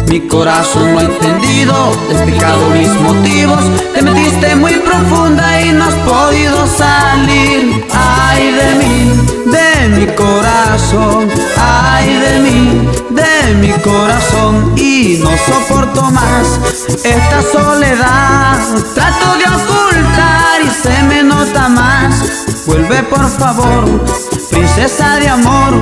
Mi 0.10 0.20
corazón 0.28 0.92
no 0.92 1.00
ha 1.00 1.04
entendido, 1.04 1.94
he 2.10 2.12
explicado 2.16 2.70
mis 2.72 2.90
motivos. 2.90 3.64
Te 3.94 4.02
metiste 4.02 4.54
muy 4.58 4.74
profunda 4.74 5.62
y 5.62 5.72
no 5.72 5.86
has 5.86 5.94
podido 5.94 6.68
salir. 6.68 7.86
Ay 7.94 8.52
de 8.52 8.76
mí, 8.76 9.12
de 9.46 9.88
mi 9.98 10.08
corazón, 10.08 11.30
ay 11.58 12.20
de 12.20 12.40
mí, 12.40 12.90
de 13.12 13.54
mi 13.62 13.72
corazón. 13.82 14.74
Y 14.76 15.20
no 15.24 15.30
soporto 15.38 16.12
más 16.12 16.60
esta 17.02 17.42
soledad. 17.54 18.60
Trato 18.94 19.38
de 19.38 19.46
ocultar 19.46 20.35
se 20.86 21.04
me 21.04 21.24
nota 21.24 21.70
más. 21.70 22.14
Vuelve 22.68 23.02
por 23.04 23.30
favor, 23.30 23.86
princesa 24.52 25.20
de 25.20 25.30
amor. 25.30 25.74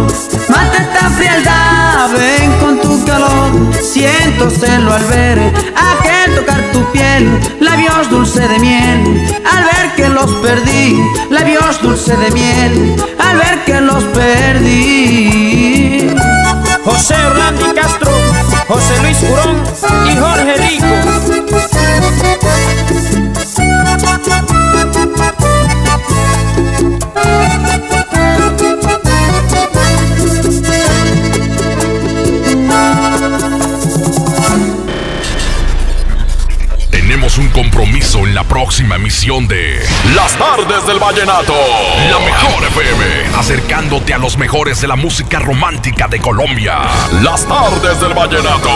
Mata 0.50 0.78
esta 0.78 1.10
frialdad, 1.10 2.10
ven 2.18 2.52
con 2.60 2.80
tu 2.82 3.06
calor. 3.06 3.52
Siento 3.82 4.50
celo 4.50 4.94
al 4.94 5.04
ver 5.06 5.40
aquel 5.90 6.36
tocar 6.36 6.62
tu 6.72 6.92
piel, 6.92 7.40
labios 7.60 8.10
dulce 8.10 8.48
de 8.48 8.60
miel. 8.60 9.42
Al 9.54 9.64
ver 9.66 9.96
que 9.96 10.10
los 10.10 10.32
perdí, 10.46 10.98
labios 11.30 11.82
dulce 11.82 12.16
de 12.16 12.32
miel. 12.32 12.96
Al 13.20 13.38
ver 13.38 13.64
que 13.66 13.82
los 13.82 14.04
perdí. 14.06 16.10
José 16.86 17.16
Orlando 17.16 17.74
Castro, 17.74 18.12
José 18.68 18.94
Luis 19.04 19.18
Curón 19.18 19.64
y 20.10 20.18
Jorge 20.18 20.56
Rico. 20.58 21.03
Compromiso 37.64 38.28
en 38.28 38.36
la 38.36 38.44
próxima 38.64 38.96
emisión 38.96 39.46
de 39.46 39.78
Las 40.16 40.38
Tardes 40.38 40.88
del 40.88 40.98
Vallenato. 40.98 41.54
La 42.10 42.18
mejor 42.20 42.64
FM, 42.64 43.36
acercándote 43.38 44.14
a 44.14 44.18
los 44.18 44.38
mejores 44.38 44.80
de 44.80 44.88
la 44.88 44.96
música 44.96 45.40
romántica 45.40 46.08
de 46.08 46.22
Colombia. 46.22 46.78
Las 47.22 47.46
Tardes 47.46 48.00
del 48.00 48.14
Vallenato. 48.14 48.70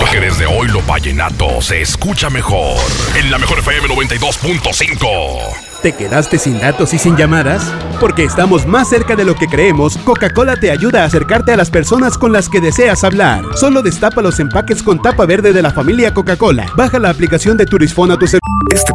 Porque 0.00 0.20
desde 0.20 0.46
hoy 0.46 0.68
lo 0.68 0.80
vallenato 0.80 1.60
se 1.60 1.82
escucha 1.82 2.30
mejor. 2.30 2.78
En 3.16 3.30
la 3.30 3.36
mejor 3.36 3.58
FM 3.58 3.86
92.5. 3.88 5.74
¿Te 5.82 5.92
quedaste 5.92 6.38
sin 6.38 6.58
datos 6.58 6.94
y 6.94 6.98
sin 6.98 7.14
llamadas? 7.14 7.70
Porque 8.00 8.24
estamos 8.24 8.66
más 8.66 8.88
cerca 8.88 9.16
de 9.16 9.26
lo 9.26 9.34
que 9.34 9.48
creemos, 9.48 9.98
Coca-Cola 9.98 10.56
te 10.56 10.70
ayuda 10.70 11.02
a 11.02 11.04
acercarte 11.04 11.52
a 11.52 11.58
las 11.58 11.68
personas 11.68 12.16
con 12.16 12.32
las 12.32 12.48
que 12.48 12.62
deseas 12.62 13.04
hablar. 13.04 13.44
Solo 13.54 13.82
destapa 13.82 14.22
los 14.22 14.40
empaques 14.40 14.82
con 14.82 15.02
tapa 15.02 15.26
verde 15.26 15.52
de 15.52 15.60
la 15.60 15.72
familia 15.72 16.14
Coca-Cola. 16.14 16.64
Baja 16.74 16.98
la 16.98 17.10
aplicación 17.10 17.58
de 17.58 17.66
Turisfón 17.66 18.10
a 18.10 18.18
tu 18.18 18.26
celular. 18.26 18.40
Este 18.70 18.94